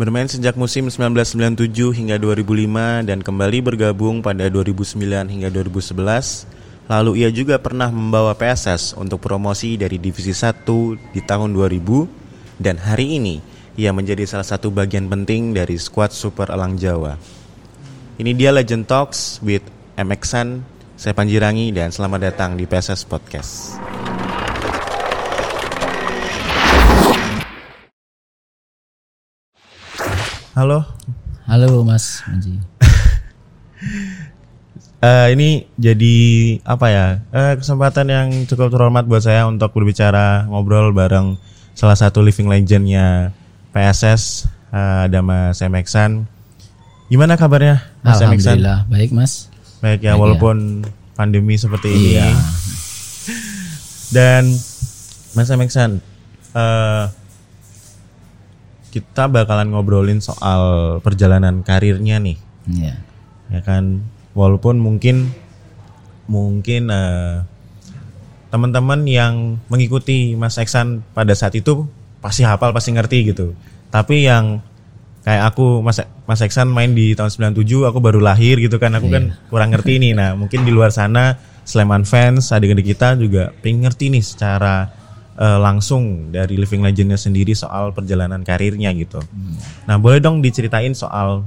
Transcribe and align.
Bermain 0.00 0.24
sejak 0.24 0.56
musim 0.56 0.88
1997 0.88 1.92
hingga 1.92 2.16
2005 2.16 3.04
dan 3.04 3.20
kembali 3.20 3.60
bergabung 3.60 4.24
pada 4.24 4.48
2009 4.48 4.96
hingga 5.28 5.52
2011. 5.52 6.48
Lalu 6.88 7.20
ia 7.20 7.28
juga 7.28 7.60
pernah 7.60 7.92
membawa 7.92 8.32
PSS 8.32 8.96
untuk 8.96 9.20
promosi 9.20 9.76
dari 9.76 10.00
Divisi 10.00 10.32
1 10.32 10.64
di 11.12 11.20
tahun 11.20 11.52
2000 11.52 12.08
dan 12.56 12.80
hari 12.80 13.20
ini 13.20 13.44
ia 13.76 13.92
menjadi 13.92 14.24
salah 14.24 14.48
satu 14.48 14.72
bagian 14.72 15.04
penting 15.04 15.52
dari 15.52 15.76
skuad 15.76 16.16
Super 16.16 16.48
Elang 16.48 16.80
Jawa. 16.80 17.20
Ini 18.16 18.32
dia 18.32 18.56
Legend 18.56 18.88
Talks 18.88 19.44
with 19.44 19.68
MXan, 20.00 20.64
saya 20.96 21.12
Panjirangi 21.12 21.76
dan 21.76 21.92
selamat 21.92 22.32
datang 22.32 22.56
di 22.56 22.64
PSS 22.64 23.04
Podcast. 23.04 23.76
Halo. 30.60 30.84
Halo 31.48 31.80
Mas 31.88 32.20
Manji. 32.28 32.60
uh, 35.00 35.26
ini 35.32 35.64
jadi 35.80 36.16
apa 36.68 36.86
ya 36.92 37.06
uh, 37.32 37.56
kesempatan 37.56 38.04
yang 38.12 38.28
cukup 38.44 38.68
terhormat 38.68 39.08
buat 39.08 39.24
saya 39.24 39.48
untuk 39.48 39.72
berbicara 39.72 40.44
ngobrol 40.52 40.92
bareng 40.92 41.40
salah 41.72 41.96
satu 41.96 42.20
living 42.20 42.44
legendnya 42.44 43.32
PSS 43.72 44.52
uh, 44.68 45.08
ada 45.08 45.24
Mas 45.24 45.64
Emeksan. 45.64 46.28
Gimana 47.08 47.40
kabarnya 47.40 47.80
Mas 48.04 48.20
Alhamdulillah 48.20 48.84
Emeksan? 48.84 48.92
baik 48.92 49.10
Mas. 49.16 49.48
Baik 49.80 50.04
ya 50.04 50.12
baik 50.12 50.20
walaupun 50.20 50.84
ya. 50.84 50.92
pandemi 51.16 51.56
seperti 51.56 51.88
ini. 51.88 52.20
Iya. 52.20 52.28
Dan 54.12 54.44
Mas 55.32 55.48
Emeksan, 55.48 56.04
uh, 56.52 57.08
kita 58.90 59.30
bakalan 59.30 59.70
ngobrolin 59.70 60.18
soal 60.18 60.98
perjalanan 61.00 61.62
karirnya 61.62 62.18
nih. 62.18 62.38
Iya. 62.66 62.94
Ya 63.50 63.60
kan, 63.62 64.04
walaupun 64.34 64.78
mungkin 64.78 65.30
mungkin 66.30 66.90
uh, 66.90 67.42
teman-teman 68.50 69.06
yang 69.06 69.58
mengikuti 69.70 70.34
Mas 70.34 70.58
Eksan 70.58 71.02
pada 71.14 71.34
saat 71.34 71.54
itu 71.54 71.86
pasti 72.18 72.42
hafal, 72.42 72.74
pasti 72.74 72.90
ngerti 72.94 73.30
gitu. 73.34 73.54
Tapi 73.90 74.26
yang 74.26 74.62
kayak 75.22 75.54
aku 75.54 75.82
Mas 75.82 76.02
Mas 76.26 76.42
Eksan 76.42 76.70
main 76.70 76.94
di 76.94 77.14
tahun 77.14 77.30
97, 77.54 77.66
aku 77.86 77.98
baru 77.98 78.22
lahir 78.22 78.58
gitu 78.58 78.78
kan, 78.78 78.94
aku 78.94 79.10
yeah. 79.10 79.14
kan 79.18 79.24
kurang 79.50 79.70
ngerti 79.74 79.98
nih. 79.98 80.12
Nah, 80.14 80.34
mungkin 80.34 80.62
di 80.66 80.70
luar 80.74 80.94
sana 80.94 81.38
Sleman 81.66 82.02
fans, 82.02 82.50
adik-adik 82.50 82.94
kita 82.94 83.14
juga 83.14 83.54
pengen 83.62 83.86
ngerti 83.86 84.10
nih 84.10 84.24
secara 84.26 84.99
uh, 85.40 85.58
langsung 85.58 86.28
dari 86.28 86.60
Living 86.60 86.84
Legendnya 86.84 87.16
sendiri 87.16 87.56
soal 87.56 87.96
perjalanan 87.96 88.44
karirnya 88.44 88.92
gitu. 88.92 89.18
Hmm. 89.24 89.56
Nah 89.88 89.96
boleh 89.96 90.20
dong 90.20 90.44
diceritain 90.44 90.92
soal 90.92 91.42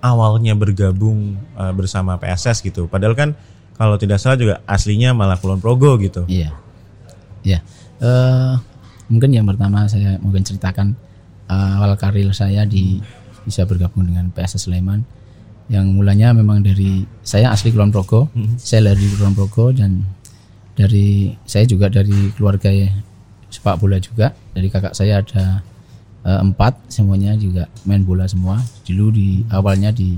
awalnya 0.00 0.56
bergabung 0.56 1.36
uh, 1.58 1.74
bersama 1.74 2.16
PSS 2.16 2.62
gitu. 2.62 2.86
Padahal 2.86 3.18
kan 3.18 3.30
kalau 3.74 3.98
tidak 3.98 4.22
salah 4.22 4.38
juga 4.38 4.54
aslinya 4.64 5.12
malah 5.12 5.36
Kulon 5.40 5.60
Progo 5.60 5.96
gitu. 6.00 6.24
Iya, 6.28 6.52
iya. 7.44 7.64
Uh, 8.00 8.56
mungkin 9.12 9.32
yang 9.32 9.44
pertama 9.44 9.84
saya 9.88 10.16
mungkin 10.20 10.44
ceritakan 10.44 10.96
uh, 11.48 11.80
awal 11.80 11.96
karir 11.96 12.28
saya 12.32 12.64
di 12.64 13.00
bisa 13.44 13.64
bergabung 13.64 14.04
dengan 14.04 14.28
PSS 14.32 14.68
Sleman 14.68 15.04
yang 15.70 15.86
mulanya 15.96 16.34
memang 16.34 16.60
dari 16.60 17.08
saya 17.22 17.54
asli 17.54 17.70
Kulon 17.72 17.94
Progo, 17.94 18.28
-hmm. 18.32 18.58
saya 18.58 18.92
dari 18.92 19.06
Kulon 19.16 19.32
Progo 19.32 19.72
dan 19.72 20.02
dari 20.74 21.34
saya 21.44 21.66
juga 21.66 21.90
dari 21.90 22.32
keluarga 22.34 22.70
ya, 22.70 22.90
sepak 23.50 23.78
bola 23.80 23.98
juga. 23.98 24.32
Dari 24.54 24.68
kakak 24.70 24.94
saya 24.94 25.20
ada 25.20 25.62
uh, 26.24 26.40
empat 26.40 26.78
semuanya 26.90 27.34
juga 27.36 27.66
main 27.86 28.02
bola 28.02 28.26
semua. 28.26 28.60
Dulu 28.86 29.06
di 29.12 29.28
awalnya 29.50 29.90
di 29.90 30.16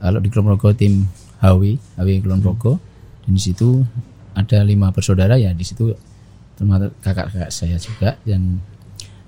kalau 0.00 0.20
di 0.20 0.28
Kulonprogo 0.32 0.72
tim 0.72 1.04
HW 1.44 1.76
HW 2.00 2.08
Kulonprogo 2.24 2.80
dan 3.24 3.32
di 3.36 3.42
situ 3.42 3.84
ada 4.32 4.64
lima 4.64 4.88
bersaudara 4.94 5.36
ya 5.36 5.52
di 5.52 5.64
situ 5.66 5.92
termasuk 6.56 6.92
kakak-kakak 7.00 7.52
saya 7.52 7.76
juga. 7.80 8.16
Dan 8.24 8.60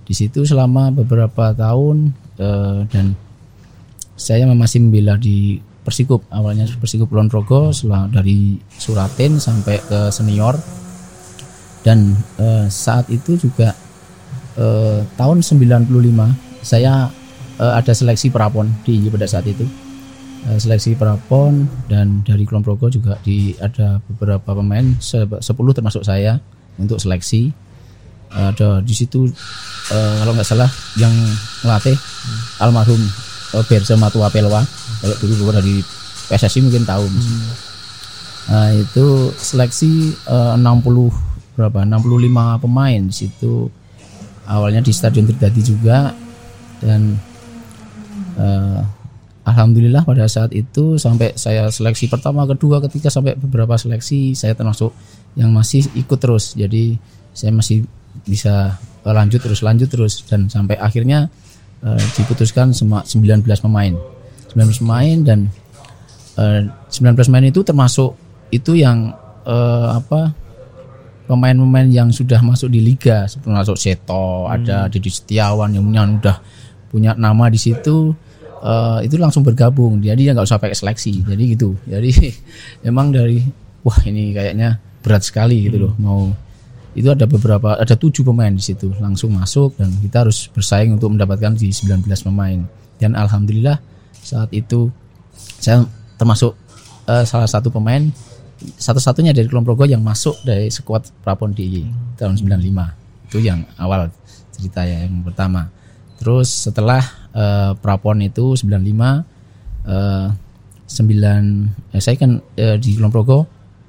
di 0.02 0.14
situ 0.16 0.44
selama 0.44 0.92
beberapa 0.92 1.54
tahun 1.54 2.12
uh, 2.40 2.84
dan 2.90 3.16
saya 4.18 4.44
masih 4.46 4.84
membela 4.84 5.16
di 5.16 5.58
Persikup. 5.82 6.22
Awalnya 6.30 6.70
Persikup 6.78 7.10
Kulon 7.10 7.26
Progo 7.26 7.74
dari 8.10 8.58
Suratin 8.78 9.42
sampai 9.42 9.82
ke 9.82 10.14
senior. 10.14 10.54
Dan 11.82 12.14
uh, 12.38 12.70
saat 12.70 13.10
itu 13.10 13.34
juga 13.34 13.74
uh, 14.54 15.02
tahun 15.18 15.42
95 15.42 15.90
saya 16.62 17.10
uh, 17.58 17.72
ada 17.74 17.90
seleksi 17.90 18.30
prapon 18.30 18.70
di 18.86 19.10
pada 19.10 19.26
saat 19.26 19.50
itu. 19.50 19.66
Uh, 20.46 20.58
seleksi 20.58 20.94
prapon 20.94 21.66
dan 21.90 22.22
dari 22.22 22.46
Kulon 22.46 22.62
Progo 22.62 22.86
juga 22.86 23.18
di 23.26 23.54
ada 23.58 23.98
beberapa 24.06 24.54
pemain 24.54 24.94
10 25.02 25.42
termasuk 25.42 26.06
saya 26.06 26.38
untuk 26.78 27.02
seleksi. 27.02 27.50
Ada 28.32 28.80
di 28.80 28.94
situ 28.96 29.28
uh, 29.92 30.14
kalau 30.22 30.32
nggak 30.32 30.48
salah 30.48 30.70
yang 30.96 31.12
melatih 31.66 31.98
almarhum 32.62 33.02
uh, 33.54 33.64
Berse 33.64 33.94
Matua 33.96 34.32
Pelwa 34.32 34.64
kalau 35.00 35.16
dulu 35.20 35.52
dari 35.52 35.84
PSSI 36.30 36.64
mungkin 36.64 36.84
tahu. 36.86 37.04
Hmm. 37.04 37.44
nah 38.42 38.68
itu 38.74 39.30
seleksi 39.38 40.18
uh, 40.26 40.58
60 40.58 41.32
berapa? 41.56 41.84
65 41.84 42.64
pemain 42.64 43.00
di 43.00 43.14
situ. 43.14 43.68
Awalnya 44.42 44.82
di 44.82 44.90
Stadion 44.90 45.28
Tridadi 45.28 45.62
juga. 45.62 46.10
Dan 46.82 47.14
uh, 48.40 48.80
alhamdulillah 49.46 50.02
pada 50.02 50.26
saat 50.26 50.50
itu 50.50 50.98
sampai 50.98 51.38
saya 51.38 51.70
seleksi 51.70 52.10
pertama 52.10 52.42
kedua 52.46 52.82
ketiga 52.82 53.10
sampai 53.10 53.38
beberapa 53.38 53.78
seleksi 53.78 54.34
saya 54.34 54.58
termasuk 54.58 54.90
yang 55.38 55.54
masih 55.54 55.86
ikut 55.94 56.18
terus. 56.18 56.58
Jadi 56.58 56.98
saya 57.32 57.54
masih 57.54 57.86
bisa 58.26 58.76
lanjut 59.06 59.38
terus 59.38 59.60
lanjut 59.62 59.88
terus. 59.88 60.26
Dan 60.26 60.50
sampai 60.50 60.80
akhirnya 60.80 61.30
uh, 61.82 62.02
diputuskan 62.16 62.70
semua 62.74 63.04
19 63.04 63.44
pemain. 63.46 63.94
19 64.52 64.82
pemain 64.84 65.16
dan 65.24 65.38
uh, 66.38 66.62
eh, 66.64 66.92
19 66.92 67.28
pemain 67.28 67.46
itu 67.46 67.60
termasuk 67.64 68.16
itu 68.52 68.76
yang 68.76 69.16
uh, 69.48 69.96
apa 69.96 70.32
pemain-pemain 71.24 71.88
yang 71.88 72.08
sudah 72.12 72.40
masuk 72.44 72.68
di 72.68 72.80
liga. 72.82 73.24
Seperti 73.26 73.48
masuk 73.50 73.76
Seto 73.78 74.46
hmm. 74.46 74.54
ada 74.54 74.76
Didi 74.92 75.08
Setiawan 75.08 75.72
yang 75.72 75.84
punya 75.88 76.02
udah 76.04 76.36
punya 76.92 77.10
nama 77.16 77.48
di 77.48 77.56
situ 77.56 78.12
uh, 78.60 79.00
itu 79.00 79.16
langsung 79.16 79.40
bergabung. 79.40 80.02
Jadi 80.04 80.28
ya 80.28 80.36
nggak 80.36 80.46
usah 80.46 80.60
pakai 80.60 80.76
seleksi. 80.76 81.24
Jadi 81.24 81.42
gitu. 81.56 81.74
Jadi 81.88 82.10
emang 82.88 83.10
dari 83.10 83.40
wah 83.82 83.98
ini 84.06 84.30
kayaknya 84.36 84.78
berat 85.02 85.26
sekali 85.26 85.66
gitu 85.66 85.90
loh 85.90 85.92
hmm. 85.98 86.02
mau 86.02 86.30
itu 86.92 87.08
ada 87.08 87.24
beberapa 87.24 87.76
ada 87.80 87.96
tujuh 87.96 88.24
pemain 88.24 88.52
di 88.52 88.60
situ. 88.60 88.92
Langsung 89.00 89.32
masuk 89.32 89.76
dan 89.80 89.92
kita 90.00 90.28
harus 90.28 90.48
bersaing 90.52 90.92
untuk 90.92 91.12
mendapatkan 91.12 91.56
di 91.56 91.72
19 91.72 92.04
pemain. 92.28 92.60
Dan 93.00 93.16
alhamdulillah 93.16 93.80
saat 94.12 94.52
itu 94.54 94.92
saya 95.58 95.82
termasuk 96.20 96.54
uh, 97.08 97.24
salah 97.26 97.48
satu 97.48 97.72
pemain 97.72 98.06
satu-satunya 98.62 99.34
dari 99.34 99.50
Kulon 99.50 99.66
Progo 99.66 99.82
yang 99.82 100.06
masuk 100.06 100.38
dari 100.46 100.70
skuad 100.70 101.10
Prapon 101.26 101.50
di 101.50 101.82
tahun 102.14 102.38
95 102.38 103.26
itu 103.26 103.38
yang 103.42 103.66
awal 103.80 104.06
cerita 104.54 104.86
ya 104.86 105.02
yang 105.02 105.26
pertama. 105.26 105.66
Terus 106.22 106.70
setelah 106.70 107.02
uh, 107.34 107.74
Prapon 107.74 108.22
itu 108.22 108.54
95 108.54 108.70
uh, 109.88 110.30
9 110.86 111.96
eh, 111.96 112.00
saya 112.04 112.16
kan 112.20 112.38
uh, 112.38 112.76
di 112.78 112.94
Kulon 112.94 113.10
Progo 113.10 113.38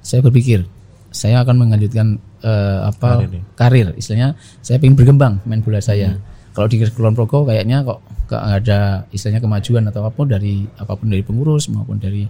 saya 0.02 0.24
berpikir 0.24 0.66
saya 1.14 1.46
akan 1.46 1.62
melanjutkan 1.68 2.18
uh, 2.44 2.92
apa 2.92 3.24
karir, 3.24 3.42
karir. 3.56 3.88
Istilahnya 3.96 4.36
saya 4.60 4.76
ingin 4.78 4.94
berkembang 4.94 5.40
main 5.48 5.64
bola 5.64 5.80
saya. 5.80 6.14
Hmm. 6.14 6.32
kalau 6.54 6.70
di 6.70 6.78
Kulon 6.86 7.18
Progo 7.18 7.42
kayaknya 7.42 7.82
kok 7.82 7.98
gak 8.30 8.62
ada 8.62 9.10
istilahnya 9.10 9.42
kemajuan 9.42 9.90
atau 9.90 10.06
apa 10.06 10.14
pun 10.14 10.30
dari 10.30 10.62
apa 10.78 10.94
pun 10.94 11.10
dari 11.10 11.26
pengurus 11.26 11.66
maupun 11.72 11.98
dari 11.98 12.28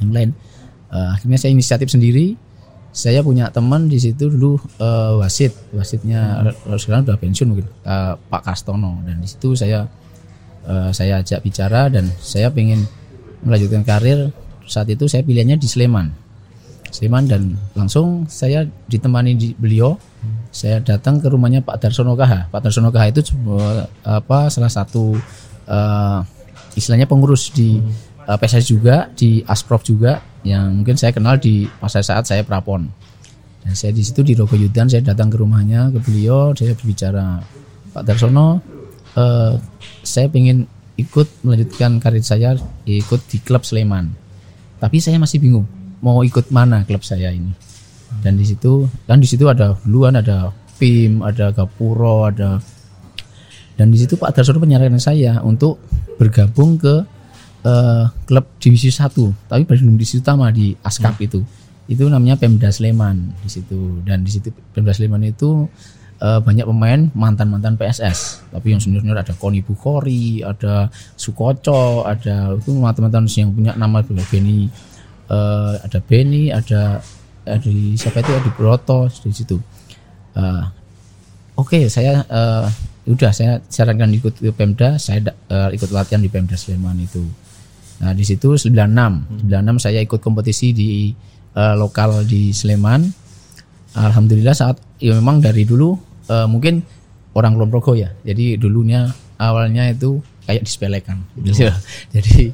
yang 0.00 0.12
lain. 0.14 0.30
Uh, 0.88 1.12
akhirnya 1.12 1.36
saya 1.36 1.52
inisiatif 1.52 1.92
sendiri. 1.92 2.38
Saya 2.92 3.24
punya 3.24 3.48
teman 3.48 3.88
di 3.88 3.96
situ 3.96 4.28
dulu 4.28 4.60
uh, 4.76 5.16
wasit. 5.20 5.52
Wasitnya 5.72 6.44
hmm. 6.44 6.76
sekarang 6.76 7.08
sudah 7.08 7.20
pensiun 7.20 7.48
mungkin. 7.48 7.68
Uh, 7.84 8.16
Pak 8.28 8.44
Kastono 8.44 9.00
dan 9.04 9.20
di 9.20 9.28
situ 9.28 9.56
saya 9.56 9.88
uh, 10.68 10.92
saya 10.92 11.24
ajak 11.24 11.40
bicara 11.40 11.88
dan 11.88 12.08
saya 12.20 12.48
ingin 12.52 12.84
melanjutkan 13.44 13.84
karir. 13.84 14.32
Saat 14.62 14.88
itu 14.92 15.10
saya 15.10 15.26
pilihannya 15.26 15.58
di 15.58 15.68
Sleman 15.68 16.21
Sleman 16.92 17.24
dan 17.24 17.56
langsung 17.72 18.28
saya 18.28 18.68
ditemani 18.86 19.32
di 19.32 19.48
beliau 19.56 19.96
saya 20.52 20.78
datang 20.84 21.18
ke 21.18 21.32
rumahnya 21.32 21.64
Pak 21.64 21.80
Darsono 21.80 22.12
Kaha 22.12 22.52
Pak 22.52 22.60
Darsono 22.68 22.92
Kaha 22.92 23.08
itu 23.08 23.24
apa 24.04 24.52
salah 24.52 24.68
satu 24.68 25.16
uh, 25.66 26.20
istilahnya 26.76 27.08
pengurus 27.08 27.52
di 27.52 27.80
uh, 28.28 28.36
PSS 28.36 28.64
juga 28.68 29.08
di 29.12 29.40
Asprof 29.44 29.84
juga 29.84 30.20
yang 30.42 30.82
mungkin 30.82 30.98
saya 30.98 31.14
kenal 31.14 31.38
di 31.38 31.66
masa 31.78 32.02
saat 32.02 32.26
saya 32.26 32.42
prapon. 32.42 32.90
Dan 33.62 33.78
saya 33.78 33.94
di 33.94 34.02
situ 34.02 34.26
di 34.26 34.34
Rogoyudan 34.34 34.90
saya 34.90 35.06
datang 35.06 35.30
ke 35.30 35.38
rumahnya 35.38 35.94
ke 35.94 36.02
beliau, 36.02 36.50
saya 36.50 36.74
berbicara 36.74 37.38
Pak 37.94 38.02
Darsono, 38.02 38.58
uh, 39.14 39.54
saya 40.02 40.26
ingin 40.34 40.66
ikut 40.98 41.46
melanjutkan 41.46 42.02
karir 42.02 42.26
saya 42.26 42.58
ikut 42.84 43.20
di 43.30 43.38
klub 43.38 43.62
Sleman. 43.62 44.10
Tapi 44.82 44.98
saya 44.98 45.14
masih 45.22 45.38
bingung 45.38 45.66
mau 46.02 46.20
ikut 46.26 46.50
mana 46.50 46.82
klub 46.84 47.06
saya 47.06 47.30
ini. 47.30 47.54
Dan 48.20 48.36
di 48.36 48.44
situ 48.44 48.84
kan 49.08 49.22
di 49.22 49.28
situ 49.30 49.48
ada 49.48 49.78
duluan 49.86 50.18
ada 50.18 50.52
PIM, 50.76 51.22
ada 51.24 51.54
Gapuro, 51.54 52.28
ada 52.28 52.60
dan 53.72 53.88
di 53.88 53.96
situ 53.96 54.20
Pak 54.20 54.36
Darsono 54.36 54.60
menyarankan 54.60 55.00
saya 55.00 55.40
untuk 55.40 55.80
bergabung 56.20 56.76
ke 56.76 57.02
uh, 57.64 58.04
klub 58.28 58.44
divisi 58.60 58.92
1 58.92 59.16
tapi 59.48 59.62
belum 59.64 59.96
divisi 59.96 60.20
utama 60.20 60.52
di 60.52 60.76
Askap 60.84 61.16
hmm. 61.16 61.26
itu 61.26 61.40
itu 61.88 62.04
namanya 62.06 62.36
Pemda 62.36 62.68
Sleman 62.68 63.32
di 63.42 63.48
situ 63.48 64.04
dan 64.04 64.22
di 64.22 64.30
situ 64.30 64.52
Pemda 64.76 64.92
Sleman 64.92 65.24
itu 65.24 65.66
uh, 66.22 66.38
banyak 66.38 66.64
pemain 66.64 67.10
mantan-mantan 67.12 67.74
PSS. 67.74 68.48
Tapi 68.54 68.66
yang 68.72 68.80
senior-senior 68.80 69.18
ada 69.18 69.34
Koni 69.34 69.60
Bukhori, 69.60 70.46
ada 70.46 70.86
Sukoco, 71.18 72.06
ada 72.06 72.54
itu 72.54 72.70
mantan-mantan 72.78 73.26
yang 73.34 73.50
punya 73.50 73.72
nama 73.74 74.00
Beni, 74.06 74.70
uh, 75.32 75.80
ada 75.80 75.98
Beni, 76.04 76.52
ada 76.52 77.00
ada 77.42 77.70
siapa 77.96 78.20
itu 78.20 78.32
ada 78.36 78.50
Broto 78.52 79.08
di 79.08 79.32
situ. 79.32 79.56
Uh, 80.36 80.68
Oke, 81.52 81.84
okay, 81.84 81.92
saya 81.92 82.24
uh, 82.32 82.64
udah 83.04 83.28
saya 83.28 83.60
sarankan 83.68 84.08
ikut 84.16 84.40
ke 84.40 84.50
Pemda, 84.56 84.96
saya 84.96 85.20
uh, 85.52 85.68
ikut 85.68 85.92
latihan 85.92 86.24
di 86.24 86.32
Pemda 86.32 86.56
Sleman 86.56 86.96
itu. 86.96 87.20
Nah, 88.00 88.16
di 88.16 88.24
situ 88.24 88.56
96. 88.56 88.72
96 89.44 89.84
saya 89.84 90.00
ikut 90.00 90.16
kompetisi 90.24 90.72
di 90.72 91.12
uh, 91.52 91.76
lokal 91.76 92.24
di 92.24 92.56
Sleman. 92.56 93.04
Alhamdulillah 93.92 94.56
saat 94.56 94.80
ya 94.96 95.12
memang 95.12 95.44
dari 95.44 95.68
dulu 95.68 95.92
uh, 96.32 96.48
mungkin 96.48 96.80
orang 97.36 97.52
Kulon 97.52 97.68
Progo 97.68 97.92
ya. 97.92 98.08
Jadi 98.24 98.56
dulunya 98.56 99.12
awalnya 99.36 99.92
itu 99.92 100.24
kayak 100.46 100.62
disepelekan 100.66 101.22
gitu. 101.38 101.70
Jadi 102.14 102.50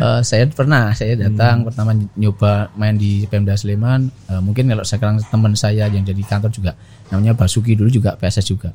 uh, 0.00 0.20
saya 0.24 0.48
pernah 0.48 0.96
saya 0.96 1.16
datang 1.16 1.62
hmm. 1.62 1.66
pertama 1.68 1.90
nyoba 2.16 2.72
main 2.74 2.96
di 2.96 3.28
Pemda 3.28 3.54
Sleman. 3.54 4.08
Uh, 4.28 4.40
mungkin 4.40 4.68
kalau 4.72 4.84
sekarang 4.84 5.20
teman 5.20 5.52
saya 5.52 5.88
yang 5.92 6.02
jadi 6.02 6.22
kantor 6.24 6.50
juga 6.52 6.72
namanya 7.12 7.36
Basuki 7.36 7.76
dulu 7.76 7.92
juga 7.92 8.16
PSS 8.16 8.46
juga. 8.48 8.70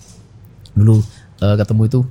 Dulu 0.78 1.02
uh, 1.42 1.56
ketemu 1.58 1.84
itu 1.90 2.02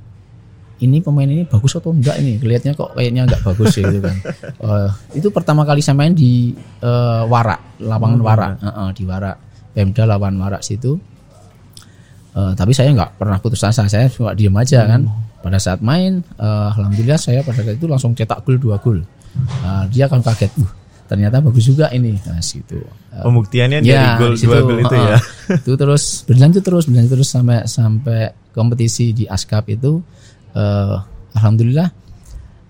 ini 0.81 0.97
pemain 0.99 1.29
ini 1.29 1.45
bagus 1.45 1.77
atau 1.77 1.93
enggak 1.93 2.17
ini 2.17 2.41
kelihatannya 2.41 2.73
kok 2.73 2.89
kayaknya 2.97 3.21
enggak 3.29 3.41
bagus 3.45 3.77
ya 3.77 3.85
gitu 3.85 4.01
kan 4.01 4.17
uh, 4.65 4.89
itu 5.17 5.27
pertama 5.29 5.61
kali 5.61 5.79
saya 5.79 5.93
main 5.93 6.17
di 6.17 6.57
uh, 6.81 7.23
Warak 7.29 7.77
lapangan 7.85 8.17
hmm, 8.17 8.27
Warak 8.27 8.51
uh, 8.65 8.69
uh, 8.69 8.89
di 8.89 9.03
Warak 9.05 9.37
Pemda 9.77 10.03
lawan 10.09 10.41
Warak 10.41 10.65
situ 10.65 10.97
Uh, 12.31 12.55
tapi 12.55 12.71
saya 12.71 12.95
nggak 12.95 13.19
pernah 13.19 13.37
putus 13.43 13.59
asa, 13.67 13.83
saya 13.91 14.07
cuma 14.07 14.31
diem 14.31 14.55
aja 14.55 14.83
hmm. 14.83 14.89
kan. 14.89 15.01
Pada 15.41 15.57
saat 15.57 15.81
main, 15.81 16.21
uh, 16.37 16.71
alhamdulillah 16.71 17.17
saya 17.17 17.41
pada 17.41 17.65
saat 17.65 17.75
itu 17.75 17.89
langsung 17.89 18.13
cetak 18.13 18.45
gol 18.45 18.61
dua 18.61 18.77
gol. 18.79 19.01
Uh, 19.65 19.83
dia 19.91 20.05
akan 20.07 20.21
kaget, 20.23 20.51
uh, 20.61 20.71
ternyata 21.11 21.43
bagus 21.43 21.65
juga 21.67 21.91
ini, 21.91 22.15
nah, 22.23 22.39
situ. 22.39 22.79
Uh, 23.11 23.25
Pembuktiannya 23.25 23.83
ya, 23.83 24.15
dari 24.15 24.21
gol 24.21 24.33
dua 24.37 24.59
gol 24.63 24.79
itu 24.79 24.95
uh, 24.95 25.05
ya. 25.11 25.17
Itu 25.59 25.73
terus 25.75 26.03
berlanjut 26.23 26.63
terus 26.63 26.83
berlanjut 26.87 27.11
terus 27.19 27.29
sampai 27.31 27.59
sampai 27.67 28.19
kompetisi 28.55 29.11
di 29.11 29.25
Askap 29.27 29.67
itu, 29.67 29.99
uh, 30.55 30.95
alhamdulillah 31.35 31.91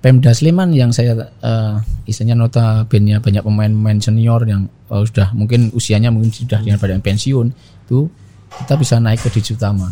Pemda 0.01 0.33
Sleman 0.33 0.73
yang 0.73 0.89
saya 0.89 1.13
uh, 1.45 1.77
istilahnya 2.09 2.33
nota 2.33 2.65
bandnya 2.89 3.21
banyak 3.21 3.45
pemain-pemain 3.45 4.01
senior 4.01 4.41
yang 4.49 4.65
uh, 4.89 5.05
sudah 5.05 5.29
mungkin 5.37 5.69
usianya 5.77 6.09
mungkin 6.09 6.33
sudah 6.33 6.57
dengan 6.57 6.81
pada 6.81 6.97
pensiun 6.97 7.53
itu 7.85 8.09
kita 8.59 8.73
bisa 8.75 8.99
naik 8.99 9.23
ke 9.23 9.29
divisi 9.31 9.55
utama. 9.55 9.87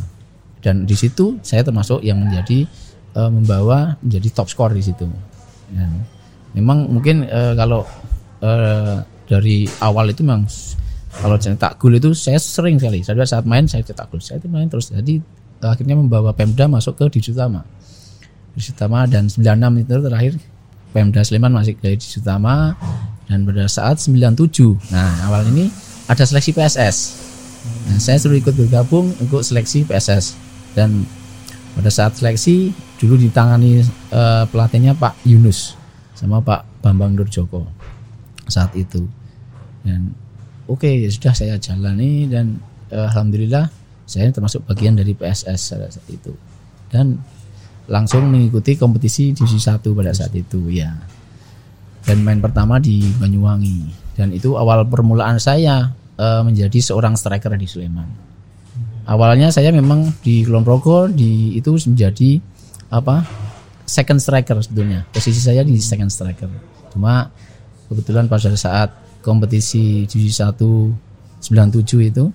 Dan 0.60 0.84
di 0.84 0.96
situ 0.96 1.40
saya 1.40 1.64
termasuk 1.64 2.04
yang 2.04 2.20
menjadi 2.20 2.68
uh, 3.16 3.32
membawa 3.32 3.96
menjadi 4.04 4.28
top 4.36 4.48
score 4.52 4.76
di 4.76 4.84
situ. 4.84 5.08
Dan 5.72 6.04
memang 6.54 6.92
mungkin 6.92 7.24
uh, 7.24 7.56
kalau 7.56 7.88
uh, 8.44 9.00
dari 9.30 9.64
awal 9.80 10.12
itu 10.12 10.26
memang 10.26 10.44
kalau 11.10 11.38
cetak 11.40 11.80
gol 11.82 11.96
itu 11.96 12.12
saya 12.12 12.38
sering 12.38 12.78
sekali. 12.78 13.02
Saya 13.02 13.24
saat 13.26 13.48
main 13.48 13.66
saya 13.66 13.82
cetak 13.82 14.12
gol 14.12 14.22
saya 14.22 14.38
itu 14.44 14.52
main 14.52 14.68
terus. 14.68 14.92
Jadi 14.92 15.24
akhirnya 15.64 15.96
membawa 15.96 16.36
Pemda 16.36 16.68
masuk 16.68 17.00
ke 17.00 17.06
divisi 17.08 17.32
utama. 17.32 17.64
Dan 19.08 19.32
96 19.32 19.40
itu 19.88 19.96
terakhir 20.04 20.34
Pemda 20.92 21.22
Sleman 21.24 21.56
masih 21.56 21.80
ke 21.80 21.96
divisi 21.96 22.20
utama. 22.20 22.76
Dan 23.30 23.46
pada 23.46 23.70
saat 23.70 24.02
97 24.02 24.90
nah 24.90 25.30
awal 25.30 25.46
ini 25.54 25.70
ada 26.10 26.26
seleksi 26.26 26.50
PSS 26.50 26.98
Nah, 27.60 28.00
saya 28.00 28.16
suruh 28.16 28.40
ikut 28.40 28.56
bergabung 28.56 29.12
untuk 29.20 29.44
seleksi 29.44 29.84
PSS 29.84 30.38
dan 30.78 31.04
pada 31.76 31.92
saat 31.92 32.16
seleksi 32.16 32.72
dulu 33.00 33.20
ditangani 33.20 33.84
uh, 34.12 34.44
pelatihnya 34.48 34.96
Pak 34.96 35.24
Yunus 35.28 35.76
sama 36.16 36.40
Pak 36.44 36.84
Bambang 36.84 37.16
Nurjoko 37.16 37.68
saat 38.48 38.76
itu. 38.76 39.04
Dan 39.84 40.12
oke 40.68 40.84
okay, 40.88 41.08
ya 41.08 41.10
sudah 41.12 41.34
saya 41.36 41.56
jalani 41.60 42.28
dan 42.28 42.60
uh, 42.92 43.08
alhamdulillah 43.12 43.72
saya 44.10 44.32
termasuk 44.34 44.66
bagian 44.66 44.96
dari 44.98 45.16
PSS 45.16 45.60
saat 45.76 46.08
itu. 46.10 46.34
Dan 46.90 47.20
langsung 47.90 48.30
mengikuti 48.30 48.78
kompetisi 48.78 49.34
divisi 49.34 49.60
satu 49.62 49.94
pada 49.94 50.16
saat 50.16 50.34
itu 50.34 50.70
ya. 50.72 50.96
Dan 52.04 52.26
main 52.26 52.40
pertama 52.40 52.80
di 52.82 53.06
Banyuwangi. 53.20 54.10
Dan 54.18 54.34
itu 54.34 54.58
awal 54.58 54.84
permulaan 54.88 55.38
saya 55.38 55.94
uh, 56.20 56.44
menjadi 56.44 56.78
seorang 56.84 57.16
striker 57.16 57.56
di 57.56 57.66
Sleman. 57.66 58.10
Awalnya 59.10 59.50
saya 59.50 59.74
memang 59.74 60.12
di 60.22 60.46
Kulon 60.46 60.62
Progo 60.62 61.10
di 61.10 61.58
itu 61.58 61.74
menjadi 61.88 62.38
apa 62.94 63.26
second 63.88 64.22
striker 64.22 64.60
sebetulnya. 64.62 65.08
Posisi 65.10 65.42
saya 65.42 65.66
di 65.66 65.80
second 65.82 66.14
striker. 66.14 66.52
Cuma 66.94 67.26
kebetulan 67.90 68.30
pada 68.30 68.54
saat 68.54 68.94
kompetisi 69.26 70.06
divisi 70.06 70.38
1 70.38 70.54
97 71.40 72.12
itu 72.12 72.30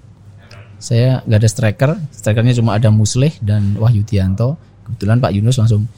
saya 0.80 1.24
nggak 1.24 1.40
ada 1.40 1.48
striker, 1.48 1.90
strikernya 2.12 2.60
cuma 2.60 2.76
ada 2.76 2.92
Musleh 2.92 3.32
dan 3.40 3.78
Wahyu 3.80 4.04
Dianto. 4.04 4.60
Kebetulan 4.84 5.16
Pak 5.16 5.32
Yunus 5.32 5.56
langsung, 5.56 5.88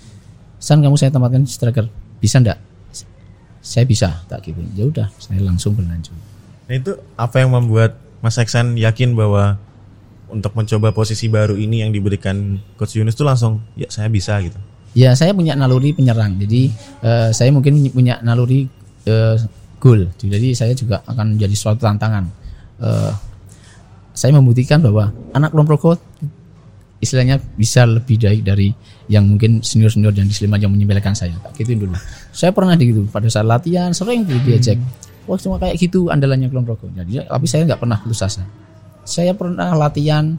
San 0.63 0.79
kamu 0.79 0.95
saya 0.95 1.11
tempatkan 1.11 1.43
striker, 1.43 1.91
bisa 2.23 2.39
ndak? 2.39 2.55
Saya 3.59 3.83
bisa, 3.83 4.23
tak 4.31 4.47
gitu. 4.47 4.63
Ya 4.79 4.87
udah, 4.87 5.11
saya 5.19 5.43
langsung 5.43 5.75
berlanjut. 5.75 6.15
Nah 6.67 6.75
itu 6.75 6.93
apa 7.15 7.43
yang 7.43 7.55
membuat 7.55 7.99
Mas 8.21 8.37
Eksan 8.43 8.75
yakin 8.75 9.15
bahwa 9.15 9.59
untuk 10.27 10.53
mencoba 10.59 10.91
posisi 10.91 11.31
baru 11.31 11.55
ini 11.55 11.87
yang 11.87 11.95
diberikan 11.95 12.59
Coach 12.75 12.99
Yunus 12.99 13.15
itu 13.15 13.23
langsung 13.23 13.63
ya 13.79 13.87
saya 13.87 14.11
bisa 14.11 14.35
gitu. 14.43 14.59
Ya 14.97 15.13
saya 15.15 15.37
punya 15.37 15.53
naluri 15.53 15.93
penyerang, 15.93 16.41
jadi 16.41 16.73
uh, 17.05 17.29
saya 17.31 17.53
mungkin 17.53 17.85
punya 17.93 18.17
naluri 18.25 18.65
uh, 19.07 19.37
goal, 19.77 20.09
jadi 20.17 20.57
saya 20.57 20.73
juga 20.73 21.05
akan 21.05 21.37
menjadi 21.37 21.53
suatu 21.53 21.85
tantangan. 21.85 22.25
Uh, 22.81 23.13
saya 24.17 24.33
membuktikan 24.33 24.81
bahwa 24.81 25.13
anak 25.37 25.53
Lomproko 25.53 26.01
istilahnya 26.97 27.37
bisa 27.61 27.85
lebih 27.85 28.17
baik 28.17 28.41
dari 28.41 28.73
yang 29.13 29.29
mungkin 29.29 29.61
senior-senior 29.61 30.17
yang 30.17 30.25
di 30.25 30.33
Sleman 30.33 30.65
yang 30.65 30.73
menyembelihkan 30.73 31.13
saya. 31.13 31.37
Gitu 31.53 31.77
dulu. 31.77 31.93
Saya 32.33 32.57
pernah 32.57 32.73
di 32.73 32.89
gitu 32.89 33.05
pada 33.13 33.29
saat 33.29 33.45
latihan 33.45 33.93
sering 33.93 34.25
diajak. 34.25 34.81
Hmm 34.81 35.06
wah 35.27 35.39
cuma 35.39 35.59
kayak 35.59 35.77
gitu 35.77 36.09
andalannya 36.09 36.49
Kulon 36.49 36.65
Progo. 36.65 36.87
Jadi 36.95 37.23
tapi 37.27 37.47
saya 37.47 37.67
nggak 37.67 37.81
pernah 37.83 37.99
putus 38.01 38.23
asa. 38.23 38.43
Saya 39.07 39.35
pernah 39.35 39.75
latihan 39.75 40.35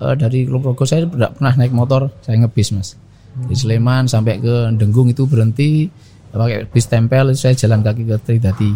uh, 0.00 0.14
dari 0.16 0.44
Kulon 0.44 0.62
Progo 0.62 0.84
saya 0.84 1.08
tidak 1.08 1.40
pernah 1.40 1.52
naik 1.56 1.72
motor, 1.72 2.12
saya 2.22 2.36
ngebis 2.40 2.70
mas. 2.76 2.94
Di 3.36 3.52
Sleman 3.52 4.08
sampai 4.08 4.40
ke 4.40 4.72
Denggung 4.80 5.12
itu 5.12 5.28
berhenti 5.28 5.92
pakai 6.32 6.68
bis 6.68 6.84
tempel 6.88 7.32
saya 7.32 7.56
jalan 7.56 7.80
kaki 7.80 8.02
ke 8.04 8.16
Tridati. 8.20 8.70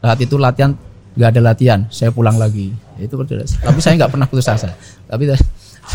Saat 0.00 0.18
itu 0.20 0.36
latihan 0.36 0.72
nggak 1.18 1.28
ada 1.34 1.40
latihan, 1.42 1.80
saya 1.90 2.12
pulang 2.12 2.36
lagi. 2.36 2.72
Itu 3.00 3.16
tapi 3.18 3.80
saya 3.80 3.96
nggak 3.98 4.12
pernah 4.12 4.26
putus 4.28 4.48
asa. 4.48 4.72
Tapi 5.08 5.28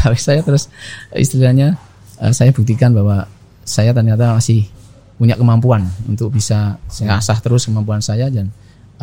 tapi 0.03 0.17
saya 0.17 0.41
terus 0.41 0.70
istilahnya 1.13 1.77
uh, 2.17 2.34
saya 2.34 2.50
buktikan 2.50 2.93
bahwa 2.93 3.29
saya 3.63 3.96
ternyata 3.96 4.36
masih 4.36 4.67
punya 5.15 5.38
kemampuan 5.38 5.88
untuk 6.10 6.34
bisa 6.34 6.75
saya 6.89 7.22
asah 7.22 7.38
terus 7.39 7.70
kemampuan 7.70 8.01
saya 8.01 8.27
dan 8.27 8.50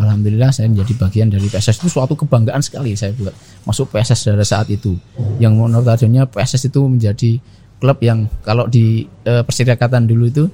Alhamdulillah 0.01 0.49
saya 0.49 0.73
menjadi 0.73 0.97
bagian 0.97 1.29
dari 1.29 1.45
PSS 1.45 1.85
itu 1.85 1.93
suatu 1.93 2.17
kebanggaan 2.17 2.65
sekali 2.65 2.97
saya 2.97 3.13
buat 3.13 3.37
masuk 3.69 3.93
PSS 3.93 4.33
pada 4.33 4.47
saat 4.49 4.67
itu. 4.73 4.97
Yang 5.37 5.53
menurut 5.61 5.85
adanya 5.85 6.25
PSS 6.25 6.73
itu 6.73 6.81
menjadi 6.89 7.37
klub 7.77 8.01
yang 8.01 8.25
kalau 8.41 8.65
di 8.65 9.05
e, 9.05 9.33
Perserikatan 9.45 10.09
dulu 10.09 10.25
itu 10.29 10.45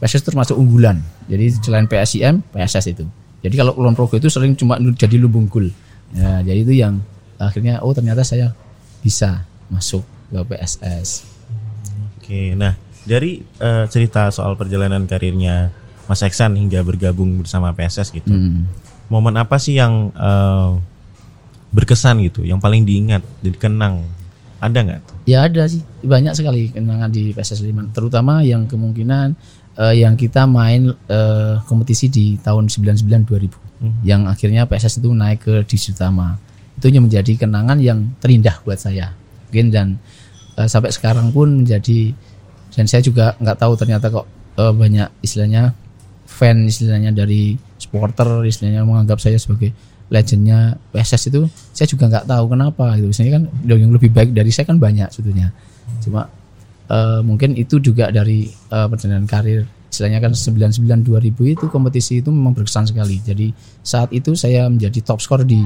PSS 0.00 0.32
termasuk 0.32 0.56
unggulan. 0.56 1.00
Jadi 1.28 1.48
selain 1.64 1.88
PSIM, 1.88 2.44
PSS 2.52 2.86
itu. 2.92 3.04
Jadi 3.40 3.54
kalau 3.56 3.72
Kulon 3.72 3.96
Progo 3.96 4.20
itu 4.20 4.28
sering 4.28 4.52
cuma 4.52 4.76
jadi 4.76 5.16
lubung 5.16 5.48
gul. 5.48 5.72
Ya, 6.12 6.44
jadi 6.44 6.60
itu 6.60 6.74
yang 6.76 7.00
akhirnya 7.40 7.80
oh 7.80 7.96
ternyata 7.96 8.20
saya 8.20 8.52
bisa 9.00 9.48
masuk 9.72 10.04
ke 10.28 10.40
PSS. 10.44 11.24
Oke, 12.20 12.52
nah 12.52 12.76
dari 13.08 13.40
uh, 13.64 13.88
cerita 13.88 14.28
soal 14.28 14.60
perjalanan 14.60 15.08
karirnya 15.08 15.72
Mas 16.10 16.20
Eksan 16.26 16.58
hingga 16.58 16.82
bergabung 16.82 17.40
bersama 17.40 17.72
PSS 17.72 18.12
gitu. 18.12 18.28
Hmm. 18.28 18.66
Momen 19.10 19.34
apa 19.34 19.58
sih 19.58 19.74
yang 19.74 20.14
uh, 20.14 20.78
berkesan 21.74 22.22
gitu, 22.22 22.46
yang 22.46 22.62
paling 22.62 22.86
diingat, 22.86 23.22
dikenang 23.42 24.06
Ada 24.60 24.78
nggak? 24.84 25.00
Ya 25.24 25.48
ada 25.48 25.64
sih, 25.66 25.80
banyak 26.04 26.36
sekali 26.36 26.68
kenangan 26.68 27.08
di 27.08 27.32
PSS 27.32 27.64
Sleman, 27.64 27.96
terutama 27.96 28.44
yang 28.44 28.68
kemungkinan 28.68 29.32
uh, 29.80 29.94
yang 29.96 30.20
kita 30.20 30.44
main 30.44 30.92
uh, 30.92 31.54
kompetisi 31.64 32.12
di 32.12 32.36
tahun 32.36 32.68
99 32.68 33.24
2000 33.24 33.48
hmm. 33.80 34.04
yang 34.04 34.28
akhirnya 34.28 34.68
PSS 34.68 35.00
itu 35.00 35.08
naik 35.16 35.48
ke 35.48 35.54
divisi 35.64 35.96
utama. 35.96 36.36
Itu 36.76 36.92
yang 36.92 37.08
menjadi 37.08 37.40
kenangan 37.40 37.80
yang 37.80 38.12
terindah 38.20 38.60
buat 38.60 38.76
saya. 38.76 39.16
Mungkin 39.48 39.66
dan 39.72 39.96
uh, 40.60 40.68
sampai 40.68 40.92
sekarang 40.92 41.32
pun 41.32 41.64
menjadi 41.64 42.12
dan 42.70 42.84
saya 42.86 43.00
juga 43.00 43.34
nggak 43.40 43.58
tahu 43.58 43.72
ternyata 43.80 44.12
kok 44.12 44.26
uh, 44.60 44.72
banyak 44.76 45.08
istilahnya 45.24 45.74
fan 46.28 46.68
istilahnya 46.68 47.10
dari 47.10 47.58
supporter 47.80 48.44
istilahnya 48.44 48.84
menganggap 48.84 49.18
saya 49.18 49.40
sebagai 49.40 49.72
legendnya 50.12 50.76
PSS 50.92 51.32
itu 51.32 51.46
saya 51.72 51.86
juga 51.88 52.10
nggak 52.10 52.26
tahu 52.28 52.44
kenapa 52.52 52.98
gitu. 53.00 53.08
Biasanya 53.08 53.32
kan 53.40 53.42
yang 53.64 53.94
lebih 53.94 54.10
baik 54.12 54.36
dari 54.36 54.50
saya 54.52 54.68
kan 54.68 54.76
banyak 54.76 55.08
sebetulnya. 55.08 55.48
Cuma 56.04 56.28
uh, 56.90 57.20
mungkin 57.24 57.56
itu 57.56 57.80
juga 57.80 58.12
dari 58.12 58.50
uh, 58.70 58.86
perjalanan 58.90 59.24
karir 59.24 59.64
istilahnya 59.90 60.22
kan 60.22 60.32
99 60.34 61.02
2000 61.02 61.54
itu 61.58 61.66
kompetisi 61.66 62.22
itu 62.22 62.30
memang 62.30 62.54
berkesan 62.54 62.86
sekali. 62.90 63.18
Jadi 63.22 63.50
saat 63.82 64.14
itu 64.14 64.38
saya 64.38 64.70
menjadi 64.70 65.02
top 65.02 65.18
skor 65.18 65.42
di 65.42 65.58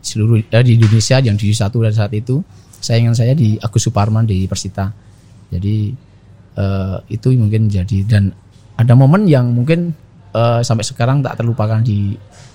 seluruh 0.00 0.40
eh, 0.40 0.64
di 0.64 0.76
Indonesia 0.76 1.16
yang 1.20 1.36
di 1.36 1.52
satu 1.52 1.84
dan 1.84 1.92
saat 1.92 2.12
itu 2.12 2.44
saingan 2.80 3.16
saya 3.16 3.32
di 3.32 3.56
Agus 3.60 3.88
Suparman 3.88 4.28
di 4.28 4.44
Persita. 4.48 4.92
Jadi 5.50 5.92
uh, 6.56 7.00
itu 7.08 7.28
mungkin 7.36 7.68
jadi 7.68 8.04
dan 8.04 8.32
ada 8.76 8.96
momen 8.96 9.28
yang 9.28 9.52
mungkin 9.52 9.92
uh, 10.34 10.60
sampai 10.62 10.84
sekarang 10.86 11.22
tak 11.24 11.38
terlupakan 11.40 11.80
di 11.82 12.14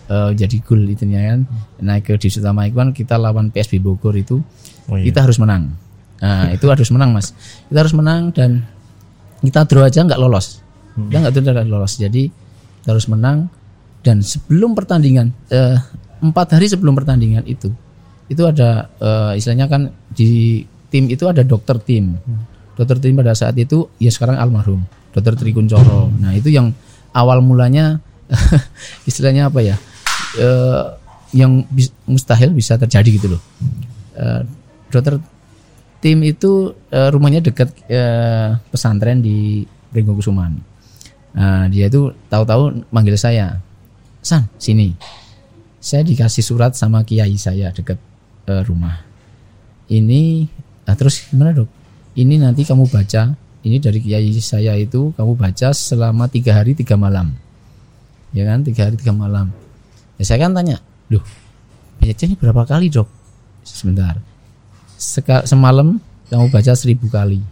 uh, 0.10 0.32
jadi 0.32 0.58
gol 0.64 0.84
itu 0.88 1.06
kan. 1.08 1.48
Naik 1.82 2.12
ke 2.12 2.14
di 2.20 2.28
utama 2.32 2.68
itu 2.68 2.76
kan 2.76 2.90
kita 2.92 3.16
lawan 3.20 3.52
PSB 3.52 3.82
Bogor 3.82 4.16
itu 4.16 4.42
oh, 4.90 4.96
iya. 4.98 5.12
kita 5.12 5.26
harus 5.26 5.38
menang. 5.40 5.74
Nah 6.22 6.50
itu 6.56 6.66
harus 6.68 6.90
menang 6.92 7.12
mas. 7.16 7.36
Kita 7.68 7.80
harus 7.86 7.96
menang 7.96 8.32
dan 8.32 8.64
kita 9.44 9.68
draw 9.68 9.86
aja 9.86 10.04
nggak 10.04 10.20
lolos. 10.20 10.62
Hmm. 10.96 11.12
kita 11.12 11.18
nggak 11.28 11.34
tidak 11.36 11.68
lolos. 11.68 11.94
Jadi 12.00 12.24
kita 12.82 12.90
harus 12.96 13.08
menang. 13.12 13.52
Dan 14.06 14.22
sebelum 14.22 14.78
pertandingan 14.78 15.34
uh, 15.50 15.82
empat 16.22 16.54
hari 16.54 16.70
sebelum 16.70 16.94
pertandingan 16.94 17.42
itu 17.50 17.74
itu 18.26 18.42
ada 18.46 18.90
uh, 19.02 19.34
istilahnya 19.34 19.66
kan 19.66 19.90
di 20.14 20.62
tim 20.94 21.10
itu 21.10 21.26
ada 21.26 21.42
dokter 21.42 21.82
tim. 21.82 22.14
Hmm. 22.14 22.46
dokter 22.78 23.02
tim 23.02 23.18
pada 23.18 23.34
saat 23.34 23.58
itu 23.58 23.90
ya 23.98 24.14
sekarang 24.14 24.38
almarhum 24.38 24.86
dokter 25.16 25.34
Trikuncoro 25.40 26.12
nah 26.20 26.36
itu 26.36 26.52
yang 26.52 26.76
awal 27.16 27.40
mulanya 27.40 28.04
istilahnya 29.10 29.48
apa 29.48 29.64
ya 29.64 29.76
uh, 30.44 31.00
yang 31.32 31.64
bis, 31.72 31.92
mustahil 32.04 32.52
bisa 32.52 32.76
terjadi 32.76 33.10
gitu 33.16 33.28
loh. 33.36 33.42
Uh, 34.16 34.44
dokter 34.92 35.20
tim 36.00 36.24
itu 36.24 36.72
uh, 36.92 37.10
rumahnya 37.12 37.44
dekat 37.44 37.72
uh, 37.92 38.60
pesantren 38.72 39.20
di 39.20 39.68
Ringo 39.92 40.16
Kusuman. 40.16 40.56
Nah, 41.36 41.68
dia 41.68 41.92
itu 41.92 42.16
tahu-tahu 42.32 42.88
manggil 42.96 43.20
saya, 43.20 43.60
San, 44.24 44.48
sini. 44.56 44.96
Saya 45.84 46.08
dikasih 46.08 46.42
surat 46.42 46.72
sama 46.80 47.04
kiai 47.04 47.36
saya 47.36 47.76
dekat 47.76 48.00
uh, 48.48 48.64
rumah. 48.64 49.04
Ini, 49.92 50.48
nah 50.88 50.96
terus 50.96 51.28
gimana 51.28 51.52
dok? 51.52 51.70
Ini 52.16 52.40
nanti 52.40 52.64
kamu 52.64 52.88
baca. 52.88 53.36
Ini 53.66 53.82
dari 53.82 53.98
kiai 53.98 54.30
saya 54.38 54.78
itu 54.78 55.10
kamu 55.18 55.34
baca 55.34 55.74
selama 55.74 56.30
tiga 56.30 56.54
hari 56.54 56.78
tiga 56.78 56.94
malam. 56.94 57.34
Ya 58.30 58.46
kan, 58.46 58.62
tiga 58.62 58.86
hari 58.86 58.96
tiga 59.02 59.16
malam 59.16 59.50
Ya, 60.16 60.24
saya 60.24 60.48
kan 60.48 60.56
tanya, 60.56 60.80
loh, 61.12 61.24
ini 62.00 62.36
berapa 62.40 62.64
kali 62.64 62.88
dok? 62.88 63.08
Sebentar. 63.68 64.16
Seka, 64.96 65.44
semalam 65.44 66.00
kamu 66.32 66.48
baca 66.48 66.72
seribu 66.72 67.12
kali 67.12 67.44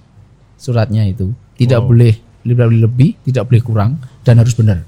suratnya 0.56 1.04
itu. 1.04 1.36
Tidak 1.60 1.80
wow. 1.84 1.88
boleh 1.92 2.14
lebih, 2.48 2.80
lebih, 2.88 3.10
tidak 3.28 3.52
boleh 3.52 3.62
kurang, 3.64 3.92
dan 4.24 4.40
harus 4.40 4.56
benar. 4.56 4.80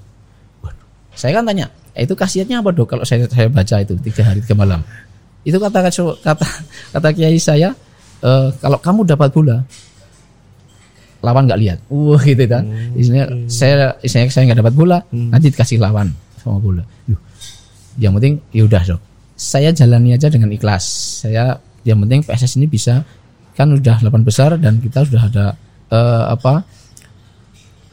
Saya 1.16 1.36
kan 1.36 1.44
tanya, 1.44 1.68
eh, 1.96 2.08
itu 2.08 2.16
khasiatnya 2.16 2.64
apa 2.64 2.72
dok 2.72 2.96
kalau 2.96 3.04
saya 3.04 3.28
saya 3.28 3.52
baca 3.52 3.76
itu 3.84 3.96
tiga 4.00 4.24
hari 4.24 4.40
tiga 4.40 4.56
malam? 4.56 4.80
Itu 5.44 5.60
kata 5.60 5.92
kata 6.24 6.48
kata 6.96 7.08
kiai 7.16 7.40
saya, 7.40 7.72
e, 8.20 8.32
kalau 8.60 8.80
kamu 8.80 9.08
dapat 9.08 9.32
bola, 9.32 9.64
lawan 11.26 11.50
nggak 11.50 11.60
lihat. 11.60 11.80
Wah 11.90 12.22
gitu 12.22 12.46
kan. 12.46 12.64
Hmm. 12.64 12.94
Isinya 12.94 13.26
saya 13.50 13.98
isinya 14.06 14.30
saya 14.30 14.44
nggak 14.54 14.62
dapat 14.62 14.74
bola, 14.78 15.02
hmm. 15.02 15.34
nanti 15.34 15.50
dikasih 15.50 15.82
lawan 15.82 16.14
sama 16.38 16.62
bola. 16.62 16.86
Loh, 17.10 17.20
yang 17.98 18.14
penting 18.16 18.38
ya 18.54 18.64
udah 18.70 18.84
dok 18.86 19.02
saya 19.36 19.76
jalani 19.76 20.16
aja 20.16 20.32
dengan 20.32 20.52
ikhlas 20.56 20.84
saya 21.24 21.60
yang 21.84 22.00
penting 22.08 22.24
PSS 22.24 22.56
ini 22.58 22.72
bisa 22.72 23.04
kan 23.56 23.68
udah 23.72 24.00
8 24.00 24.12
besar 24.24 24.56
dan 24.60 24.80
kita 24.80 25.04
sudah 25.04 25.24
ada 25.28 25.46
uh, 25.92 26.24
apa 26.32 26.64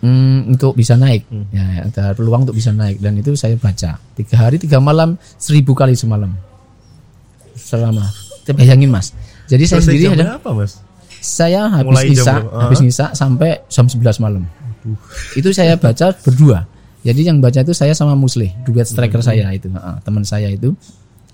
mm, 0.06 0.54
untuk 0.54 0.78
bisa 0.78 0.94
naik 0.94 1.26
hmm. 1.26 1.46
ya 1.50 1.64
ada 1.90 2.14
peluang 2.14 2.46
untuk 2.46 2.56
bisa 2.56 2.70
naik 2.70 3.02
dan 3.02 3.18
itu 3.18 3.34
saya 3.34 3.58
baca 3.58 3.98
tiga 4.14 4.36
hari 4.38 4.58
tiga 4.62 4.78
malam 4.78 5.18
seribu 5.38 5.74
kali 5.74 5.98
semalam 5.98 6.30
selama 7.58 8.06
bayangin 8.54 8.90
mas 8.90 9.10
jadi 9.50 9.66
saya 9.66 9.82
sendiri 9.82 10.14
ada 10.14 10.38
apa 10.38 10.50
mas 10.54 10.78
saya 11.22 11.70
habis 11.70 12.02
ngisa 12.10 12.34
habis 12.50 12.82
ngisa 12.82 13.14
sampai 13.14 13.62
jam 13.70 13.86
11 13.86 14.18
malam 14.18 14.42
uh. 14.82 14.98
itu 15.38 15.54
saya 15.54 15.78
baca 15.78 16.10
berdua 16.26 16.66
jadi 17.02 17.34
yang 17.34 17.42
baca 17.42 17.66
itu 17.66 17.74
saya 17.74 17.92
sama 17.98 18.14
Muslih, 18.14 18.54
duet 18.62 18.86
striker 18.86 19.18
hmm. 19.18 19.26
saya 19.26 19.46
itu, 19.50 19.66
uh, 19.74 19.98
teman 20.06 20.22
saya 20.22 20.46
itu 20.54 20.70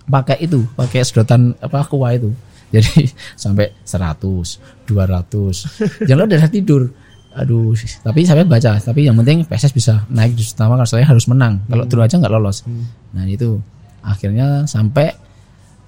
pakai 0.08 0.40
itu, 0.40 0.64
pakai 0.72 1.04
sedotan 1.04 1.52
apa 1.60 1.84
aqua 1.84 2.16
itu. 2.16 2.32
Jadi 2.74 3.08
sampai 3.32 3.72
100, 3.80 4.84
200. 4.84 6.04
Jangan 6.04 6.24
udah 6.28 6.48
tidur. 6.52 6.92
Aduh, 7.32 7.72
tapi 8.04 8.28
saya 8.28 8.44
baca, 8.44 8.76
tapi 8.76 9.08
yang 9.08 9.16
penting 9.16 9.44
PSS 9.48 9.72
bisa 9.72 9.94
naik 10.12 10.36
di 10.36 10.44
utama 10.44 10.76
karena 10.76 10.88
saya 10.88 11.04
harus 11.04 11.24
menang. 11.28 11.64
Kalau 11.68 11.84
hmm. 11.84 12.04
aja 12.04 12.16
nggak 12.20 12.32
lolos. 12.32 12.64
Hmm. 12.64 12.88
Nah, 13.16 13.24
itu 13.28 13.60
akhirnya 14.04 14.64
sampai 14.64 15.12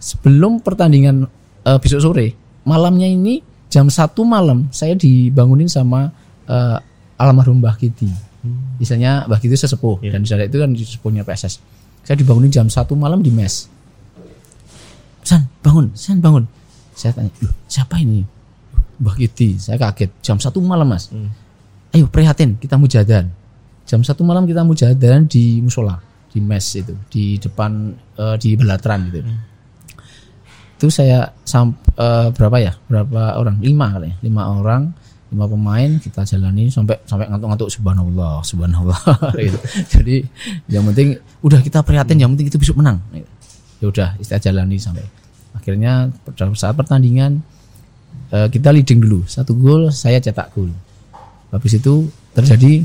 sebelum 0.00 0.61
pertandingan 0.61 1.28
uh, 1.64 1.78
besok 1.80 2.00
sore, 2.00 2.37
malamnya 2.64 3.09
ini 3.09 3.45
jam 3.71 3.87
satu 3.87 4.27
malam 4.27 4.67
saya 4.75 4.99
dibangunin 4.99 5.71
sama 5.71 6.11
uh, 6.50 6.77
almarhum 7.17 7.62
Mbah 7.62 7.79
Kiti 7.79 8.31
Hmm. 8.41 8.81
Misalnya 8.81 9.29
Mbah 9.29 9.41
itu 9.41 9.53
sesepuh 9.53 10.00
yeah. 10.00 10.17
dan 10.17 10.25
di 10.25 10.33
itu 10.33 10.57
kan 10.57 10.71
sesepuhnya 10.73 11.23
PSS. 11.29 11.61
Saya 12.05 12.17
dibangunin 12.17 12.49
jam 12.49 12.67
satu 12.73 12.97
malam 12.97 13.21
di 13.21 13.29
mes. 13.29 13.69
San, 15.21 15.45
bangun, 15.61 15.93
San 15.93 16.25
bangun. 16.25 16.49
Saya 16.97 17.12
tanya, 17.12 17.29
Loh, 17.45 17.53
siapa 17.69 18.00
ini? 18.00 18.25
Mbah 19.00 19.17
Kiti. 19.17 19.61
Saya 19.61 19.77
kaget. 19.77 20.25
Jam 20.25 20.41
satu 20.41 20.65
malam 20.65 20.89
mas. 20.89 21.12
Hmm. 21.12 21.29
Ayo 21.93 22.09
prihatin, 22.09 22.57
kita 22.57 22.81
mujadan. 22.81 23.29
Jam 23.85 24.00
satu 24.00 24.25
malam 24.25 24.49
kita 24.49 24.65
mujadan 24.65 25.29
di 25.29 25.61
musola, 25.61 25.99
di 26.31 26.39
mes 26.39 26.65
itu, 26.79 26.95
di 27.11 27.37
depan 27.37 27.93
uh, 28.17 28.37
di 28.41 28.57
Belatran 28.57 29.11
gitu. 29.12 29.21
Hmm. 29.27 29.50
Itu 30.81 30.89
saya 30.89 31.29
sampai 31.45 31.77
uh, 32.01 32.29
berapa 32.33 32.57
ya? 32.57 32.73
Berapa 32.89 33.37
orang? 33.37 33.61
Lima 33.61 33.93
kali, 33.93 34.09
ya. 34.09 34.17
lima 34.25 34.49
orang 34.49 34.97
lima 35.31 35.47
pemain 35.47 35.91
kita 36.03 36.27
jalani 36.27 36.67
sampai 36.67 36.99
sampai 37.07 37.31
ngantuk-ngantuk 37.31 37.71
subhanallah 37.71 38.43
subhanallah 38.43 38.99
gitu. 39.39 39.59
jadi 39.87 40.17
yang 40.67 40.83
penting 40.91 41.15
udah 41.47 41.63
kita 41.63 41.87
prihatin 41.87 42.19
yang 42.19 42.35
penting 42.35 42.51
itu 42.51 42.59
bisa 42.59 42.75
menang 42.75 42.99
ya 43.79 43.87
udah 43.87 44.19
istilah 44.19 44.43
jalani 44.43 44.77
sampai 44.77 45.07
akhirnya 45.55 46.11
saat 46.59 46.75
pertandingan 46.75 47.39
uh, 48.35 48.51
kita 48.51 48.75
leading 48.75 48.99
dulu 48.99 49.23
satu 49.31 49.55
gol 49.55 49.95
saya 49.95 50.19
cetak 50.19 50.51
gol 50.51 50.75
habis 51.55 51.79
itu 51.79 52.11
terjadi 52.35 52.83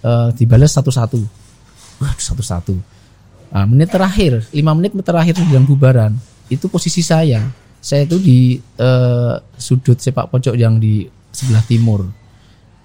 uh, 0.00 0.32
dibalas 0.32 0.72
satu-satu 0.72 1.20
satu-satu 2.00 2.74
nah, 3.52 3.68
menit 3.68 3.92
terakhir 3.92 4.48
lima 4.56 4.72
menit 4.72 4.96
terakhir 5.04 5.36
dalam 5.36 5.68
bubaran 5.68 6.16
itu 6.52 6.68
posisi 6.68 7.00
saya. 7.00 7.40
Saya 7.82 8.06
itu 8.06 8.20
di 8.22 8.38
uh, 8.78 9.34
sudut 9.58 9.98
sepak 9.98 10.30
pojok 10.30 10.54
yang 10.54 10.78
di 10.78 11.08
sebelah 11.34 11.64
timur. 11.66 12.06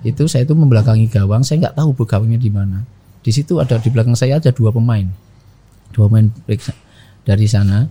Itu 0.02 0.26
saya 0.26 0.48
itu 0.48 0.58
membelakangi 0.58 1.06
gawang. 1.12 1.46
Saya 1.46 1.68
nggak 1.68 1.78
tahu 1.78 1.94
gawangnya 2.08 2.40
di 2.42 2.50
mana. 2.50 2.82
Di 3.22 3.30
situ 3.36 3.60
ada 3.60 3.78
di 3.78 3.92
belakang 3.92 4.16
saya 4.16 4.40
ada 4.40 4.50
dua 4.50 4.72
pemain. 4.72 5.06
Dua 5.92 6.10
pemain 6.10 6.32
dari 7.28 7.46
sana. 7.46 7.86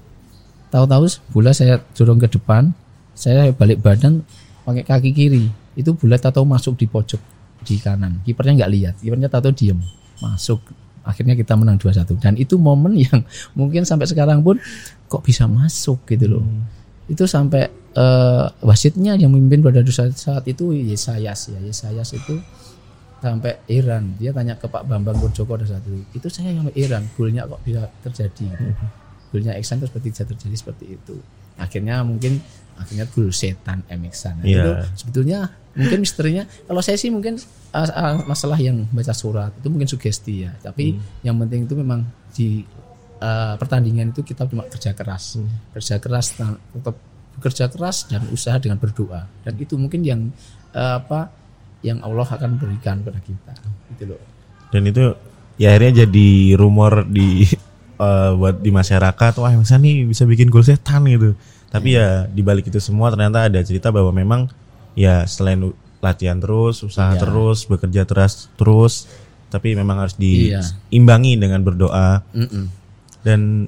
Tahu-tahu 0.72 1.04
bola 1.30 1.54
saya 1.54 1.78
dorong 1.94 2.18
ke 2.24 2.28
depan. 2.40 2.74
Saya 3.14 3.52
balik 3.54 3.84
badan 3.84 4.24
pakai 4.66 4.82
kaki 4.82 5.10
kiri. 5.14 5.44
Itu 5.78 5.94
bola 5.94 6.18
tahu 6.18 6.42
masuk 6.42 6.74
di 6.80 6.90
pojok 6.90 7.20
di 7.62 7.78
kanan. 7.78 8.24
Kipernya 8.26 8.64
nggak 8.64 8.72
lihat. 8.72 8.94
Kipernya 8.98 9.28
tahu 9.30 9.54
diem. 9.54 9.78
Masuk. 10.18 10.58
Akhirnya 11.06 11.38
kita 11.38 11.54
menang 11.54 11.78
2-1 11.78 12.18
dan 12.18 12.34
itu 12.34 12.58
momen 12.58 12.98
yang 12.98 13.22
mungkin 13.58 13.86
sampai 13.86 14.10
sekarang 14.10 14.42
pun 14.42 14.58
kok 15.06 15.22
bisa 15.22 15.46
masuk 15.46 16.02
gitu 16.06 16.38
loh. 16.38 16.44
Hmm. 16.44 16.66
itu 17.06 17.22
sampai 17.22 17.70
uh, 17.94 18.50
wasitnya 18.66 19.14
yang 19.14 19.30
memimpin 19.30 19.62
pada 19.62 19.78
saat, 19.86 20.18
saat 20.18 20.42
itu 20.50 20.74
Yesayas 20.74 21.54
ya. 21.54 21.60
Yesayas 21.62 22.18
itu 22.18 22.34
sampai 23.22 23.62
Iran. 23.70 24.18
Dia 24.18 24.34
tanya 24.34 24.58
ke 24.58 24.66
Pak 24.66 24.84
Bambang 24.90 25.14
Purjoko 25.16 25.54
pada 25.54 25.64
saat 25.64 25.86
itu 25.86 26.02
itu 26.12 26.26
saya 26.26 26.50
yang 26.50 26.66
Iran 26.74 27.06
golnya 27.14 27.46
kok 27.46 27.62
bisa 27.62 27.86
terjadi? 28.02 28.50
Golnya 29.30 29.54
Eksan 29.54 29.78
itu 29.82 29.86
seperti 29.90 30.08
bisa 30.12 30.24
terjadi 30.26 30.56
seperti 30.58 30.84
itu. 30.98 31.14
Akhirnya 31.56 32.02
mungkin 32.02 32.42
akhirnya 32.76 33.08
gul 33.08 33.32
setan 33.32 33.80
emiksan 33.88 34.44
Iya. 34.44 34.60
itu 34.60 34.70
sebetulnya 35.00 35.48
mungkin 35.72 36.04
misterinya 36.04 36.44
kalau 36.68 36.84
saya 36.84 37.00
sih 37.00 37.08
mungkin 37.08 37.40
uh, 37.72 37.88
uh, 37.88 38.14
masalah 38.28 38.60
yang 38.60 38.84
baca 38.92 39.16
surat 39.16 39.48
itu 39.56 39.68
mungkin 39.72 39.88
sugesti 39.88 40.44
ya. 40.44 40.52
Tapi 40.60 40.98
yang 41.24 41.40
penting 41.40 41.64
itu 41.64 41.74
memang 41.78 42.04
di 42.36 42.66
uh, 43.18 43.54
pertandingan 43.56 44.10
itu 44.10 44.22
kita 44.22 44.44
cuma 44.46 44.64
kerja 44.66 44.92
keras 44.92 45.36
kerja 45.72 45.96
keras 45.98 46.26
ta- 46.32 46.58
tetap 46.72 46.96
bekerja 47.36 47.68
keras 47.68 48.08
dan 48.08 48.24
usaha 48.30 48.56
dengan 48.56 48.76
berdoa 48.76 49.28
dan 49.44 49.54
itu 49.56 49.76
mungkin 49.76 50.00
yang 50.00 50.20
uh, 50.72 51.00
apa 51.00 51.28
yang 51.84 52.00
Allah 52.00 52.24
akan 52.24 52.56
berikan 52.56 53.00
kepada 53.00 53.20
kita 53.20 53.52
gitu 53.92 54.16
loh 54.16 54.22
Dan 54.66 54.82
itu 54.84 55.14
ya 55.56 55.70
akhirnya 55.70 56.04
jadi 56.04 56.28
rumor 56.58 57.06
di 57.06 57.46
eh, 58.02 58.30
buat 58.34 58.58
di 58.58 58.68
masyarakat 58.68 59.32
wah 59.38 59.52
Emeksan 59.52 59.78
nih 59.78 60.02
bisa 60.04 60.26
bikin 60.26 60.50
gol 60.50 60.66
setan 60.66 61.06
gitu. 61.06 61.32
Tapi 61.70 61.94
ya 61.94 62.26
di 62.26 62.42
balik 62.42 62.66
itu 62.66 62.82
semua 62.82 63.08
ternyata 63.08 63.46
ada 63.46 63.60
cerita 63.62 63.94
bahwa 63.94 64.10
memang 64.10 64.50
ya 64.98 65.22
selain 65.24 65.70
latihan 66.02 66.36
terus, 66.36 66.82
usaha 66.82 67.14
Iya. 67.14 67.20
terus, 67.22 67.64
bekerja 67.64 68.02
keras 68.04 68.50
terus, 68.58 69.06
tapi 69.48 69.78
memang 69.78 70.02
harus 70.02 70.18
Iya. 70.18 70.60
diimbangi 70.90 71.38
dengan 71.38 71.62
berdoa. 71.62 72.26
Mm-mm. 72.34 72.64
Dan 73.26 73.66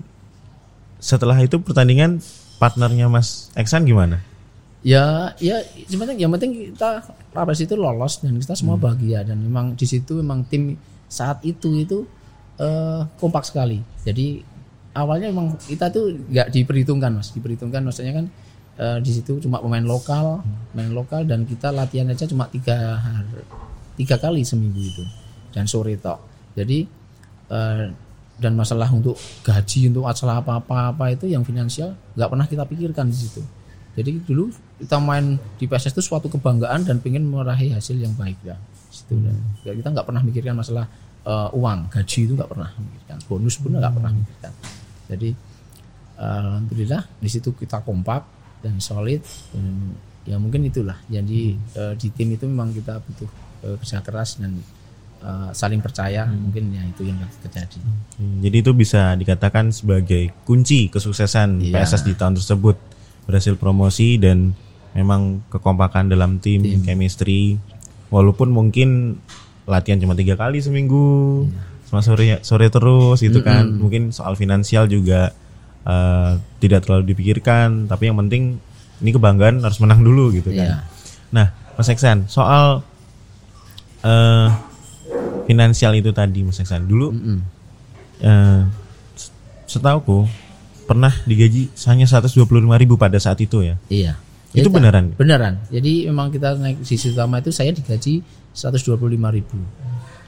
setelah 1.03 1.35
itu 1.43 1.59
pertandingan 1.59 2.23
partnernya 2.63 3.11
Mas 3.11 3.51
Eksan 3.59 3.83
gimana? 3.83 4.23
ya 4.79 5.35
ya 5.43 5.59
sebenarnya 5.91 6.23
yang 6.23 6.31
penting 6.39 6.71
kita 6.71 7.03
Labas 7.37 7.61
itu 7.61 7.77
lolos 7.77 8.25
dan 8.25 8.35
kita 8.41 8.57
semua 8.57 8.81
bahagia. 8.81 9.23
Dan 9.23 9.45
memang 9.45 9.77
di 9.77 9.85
situ 9.85 10.19
memang 10.19 10.49
tim 10.49 10.75
saat 11.07 11.45
itu 11.45 11.77
itu 11.77 12.09
eh, 12.57 13.03
kompak 13.21 13.45
sekali. 13.45 13.79
Jadi 14.03 14.41
awalnya 14.97 15.31
memang 15.31 15.55
kita 15.61 15.93
tuh 15.93 16.17
nggak 16.17 16.49
diperhitungkan 16.51 17.15
mas. 17.15 17.31
Diperhitungkan 17.31 17.85
maksudnya 17.85 18.17
kan 18.17 18.27
eh, 18.81 18.99
di 19.05 19.11
situ 19.13 19.39
cuma 19.45 19.61
pemain 19.61 19.85
lokal 19.85 20.41
pemain 20.73 20.91
lokal 20.91 21.29
dan 21.29 21.45
kita 21.45 21.69
latihan 21.71 22.09
aja 22.11 22.25
cuma 22.27 22.49
tiga 22.49 22.97
hari 22.97 23.45
tiga 24.01 24.17
kali 24.19 24.43
seminggu 24.43 24.81
itu. 24.81 25.05
Dan 25.53 25.69
sore 25.69 26.01
tok. 26.01 26.19
Jadi 26.57 26.89
eh, 27.53 27.87
dan 28.39 28.55
masalah 28.55 28.87
untuk 28.95 29.19
gaji 29.43 29.91
untuk 29.91 30.07
acara 30.07 30.39
apa 30.39 30.63
apa 30.63 31.05
itu 31.11 31.27
yang 31.27 31.43
finansial 31.43 31.95
nggak 32.15 32.29
pernah 32.31 32.47
kita 32.47 32.63
pikirkan 32.65 33.11
di 33.11 33.19
situ 33.19 33.43
jadi 33.99 34.15
dulu 34.23 34.55
kita 34.79 35.03
main 35.03 35.43
di 35.59 35.67
PSS 35.67 35.99
itu 35.99 36.15
suatu 36.15 36.31
kebanggaan 36.31 36.87
dan 36.87 37.03
pengen 37.03 37.27
meraih 37.27 37.75
hasil 37.75 37.99
yang 37.99 38.15
baik 38.15 38.39
ya. 38.47 38.55
Situ 38.95 39.19
dan 39.19 39.35
ya 39.67 39.75
kita 39.75 39.91
nggak 39.91 40.07
pernah 40.07 40.23
mikirkan 40.23 40.55
masalah 40.55 40.87
eh, 41.27 41.49
uang, 41.51 41.91
gaji 41.91 42.31
itu 42.31 42.33
nggak 42.39 42.47
pernah 42.47 42.71
mikirkan, 42.79 43.19
bonus 43.27 43.59
pun 43.59 43.75
nggak 43.75 43.91
pernah 43.91 44.15
mikirkan. 44.15 44.53
Jadi 45.11 45.31
eh, 46.15 46.39
alhamdulillah 46.47 47.03
di 47.19 47.27
situ 47.27 47.51
kita 47.59 47.83
kompak 47.83 48.23
dan 48.63 48.79
solid 48.79 49.19
dan 49.51 49.99
ya 50.23 50.39
mungkin 50.39 50.63
itulah. 50.71 51.03
Jadi 51.11 51.59
eh, 51.59 51.93
di 51.99 52.09
tim 52.15 52.31
itu 52.39 52.47
memang 52.47 52.71
kita 52.71 53.03
butuh 53.03 53.31
eh, 53.67 53.75
kerja 53.83 53.99
keras 53.99 54.39
dan 54.39 54.63
eh, 55.19 55.51
saling 55.53 55.79
percaya 55.79 56.25
mungkin 56.25 56.71
ya 56.71 56.83
itu 56.85 57.03
yang 57.05 57.19
terjadi. 57.41 57.79
Hmm, 58.17 58.39
Jadi 58.41 58.57
itu 58.59 58.71
bisa 58.73 59.15
dikatakan 59.15 59.71
sebagai 59.71 60.31
kunci 60.43 60.89
kesuksesan 60.89 61.63
Iya. 61.63 61.83
PSS 61.83 62.03
di 62.05 62.15
tahun 62.15 62.37
tersebut. 62.37 62.77
Berhasil 63.25 63.55
promosi 63.55 64.17
dan 64.17 64.57
memang 64.93 65.45
kekompakan 65.49 66.09
dalam 66.09 66.39
tim, 66.39 66.65
chemistry. 66.81 67.61
Walaupun 68.09 68.49
mungkin 68.49 69.21
latihan 69.69 70.01
cuma 70.01 70.17
tiga 70.17 70.33
kali 70.33 70.59
seminggu 70.59 71.45
cuma 71.89 72.01
sore 72.01 72.41
sore 72.41 72.69
terus 72.69 73.21
gitu 73.21 73.41
kan. 73.41 73.69
Mungkin 73.69 74.11
soal 74.11 74.33
finansial 74.33 74.89
juga 74.89 75.37
eh, 75.85 76.33
tidak 76.59 76.89
terlalu 76.89 77.13
dipikirkan. 77.13 77.85
Tapi 77.85 78.09
yang 78.09 78.17
penting 78.19 78.57
ini 78.99 79.11
kebanggaan 79.13 79.61
harus 79.61 79.79
menang 79.79 80.01
dulu 80.01 80.33
gitu 80.33 80.51
kan. 80.51 80.67
Iya. 80.67 80.79
nah 81.29 81.53
Mas 81.77 81.87
Eksan 81.87 82.25
soal 82.27 82.81
eh 84.01 84.49
finansial 85.49 85.97
itu 85.97 86.13
tadi 86.13 86.45
Mas 86.45 86.61
Eksan 86.61 86.85
dulu 86.85 87.09
Mm-mm. 87.11 87.39
eh, 88.21 88.63
setauku 89.65 90.29
pernah 90.85 91.13
digaji 91.25 91.69
hanya 91.89 92.05
125.000 92.05 92.45
pada 92.97 93.17
saat 93.21 93.41
itu 93.41 93.61
ya. 93.61 93.77
Iya. 93.89 94.13
Itu 94.57 94.73
Ya, 94.73 94.81
beneran? 94.81 95.13
Beneran. 95.13 95.61
Jadi 95.69 96.09
memang 96.09 96.33
kita 96.33 96.57
naik 96.57 96.81
di 96.81 96.97
situ 96.97 97.13
utama 97.13 97.45
itu 97.45 97.53
saya 97.53 97.73
digaji 97.73 98.25
125.000 98.57 98.97
ribu. 99.37 99.57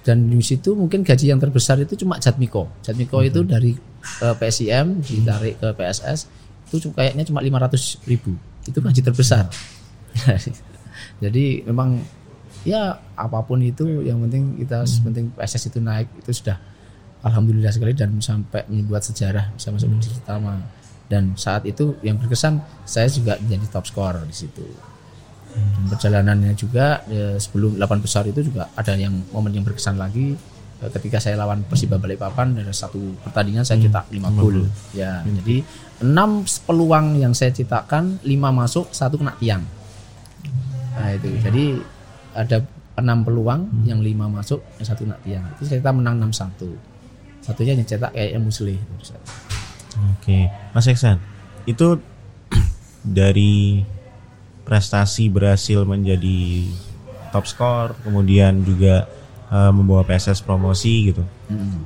Dan 0.04 0.28
di 0.28 0.40
situ 0.44 0.76
mungkin 0.76 1.00
gaji 1.00 1.32
yang 1.32 1.40
terbesar 1.40 1.80
itu 1.80 1.96
cuma 1.96 2.20
Jatmiko. 2.20 2.68
Jatmiko 2.84 3.24
itu 3.24 3.40
dari 3.44 3.72
eh, 4.20 4.34
PSIM 4.36 5.00
ditarik 5.00 5.56
ke 5.56 5.68
PSS 5.72 6.28
itu 6.68 6.92
kayaknya 6.92 7.24
cuma 7.24 7.40
500 7.40 8.04
ribu. 8.04 8.36
Itu 8.68 8.84
gaji 8.84 9.00
terbesar. 9.00 9.48
Jadi 11.24 11.64
memang 11.64 12.00
ya 12.66 13.00
apa 13.16 13.40
pun 13.44 13.60
itu 13.64 14.04
yang 14.04 14.20
penting 14.26 14.60
kita 14.60 14.84
penting 15.00 15.32
PSS 15.32 15.72
itu 15.72 15.78
naik 15.80 16.08
itu 16.20 16.30
sudah 16.44 16.60
alhamdulillah 17.24 17.72
sekali 17.72 17.92
dan 17.96 18.16
sampai 18.20 18.68
membuat 18.68 19.04
sejarah 19.04 19.52
bisa 19.56 19.72
masuk 19.72 19.88
di 19.96 20.08
utama 20.12 20.60
dan 21.10 21.34
saat 21.34 21.66
itu 21.66 21.98
yang 22.06 22.22
berkesan 22.22 22.62
saya 22.86 23.10
juga 23.10 23.34
menjadi 23.42 23.66
top 23.74 23.84
scorer 23.90 24.22
di 24.22 24.36
situ. 24.46 24.62
Dan 25.50 25.90
perjalanannya 25.90 26.54
juga 26.54 27.02
eh, 27.10 27.34
sebelum 27.42 27.74
8 27.74 27.98
besar 27.98 28.22
itu 28.30 28.46
juga 28.46 28.70
ada 28.78 28.94
yang 28.94 29.10
momen 29.34 29.50
yang 29.50 29.66
berkesan 29.66 29.98
lagi. 29.98 30.38
Eh, 30.78 30.90
ketika 30.94 31.18
saya 31.18 31.34
lawan 31.34 31.66
Persiba 31.66 31.98
Balikpapan 31.98 32.54
dari 32.54 32.70
satu 32.70 33.18
pertandingan 33.26 33.66
saya 33.66 33.82
cetak 33.82 34.06
5 34.14 34.38
gol. 34.38 34.70
ya 34.94 35.26
jadi 35.26 35.66
6 35.98 36.06
peluang 36.70 37.18
yang 37.18 37.34
saya 37.34 37.50
cetakkan 37.50 38.22
5 38.22 38.30
masuk 38.30 38.86
satu 38.94 39.18
kena 39.18 39.34
tiang. 39.42 39.66
Nah 40.94 41.10
itu. 41.10 41.26
Jadi 41.42 41.64
ada 42.36 42.62
enam 42.98 43.24
peluang 43.24 43.86
yang 43.88 44.04
lima 44.04 44.28
masuk 44.28 44.60
yang 44.76 44.86
satu 44.86 45.08
kena 45.08 45.16
tiang 45.24 45.44
itu 45.56 45.66
kita 45.66 45.90
menang 45.90 46.20
6-1 46.30 46.68
satunya 47.40 47.72
yang 47.72 47.86
cetak 47.88 48.12
kayaknya 48.12 48.40
Musli 48.44 48.76
Oke, 50.16 50.46
Mas 50.70 50.86
Eksan, 50.86 51.18
itu 51.66 51.98
dari 53.18 53.82
prestasi 54.62 55.26
berhasil 55.26 55.82
menjadi 55.82 56.70
top 57.34 57.44
skor, 57.46 57.88
kemudian 58.06 58.62
juga 58.62 59.10
eh, 59.50 59.72
membawa 59.74 60.06
PSS 60.06 60.46
promosi 60.46 61.10
gitu. 61.10 61.26
Mm. 61.50 61.82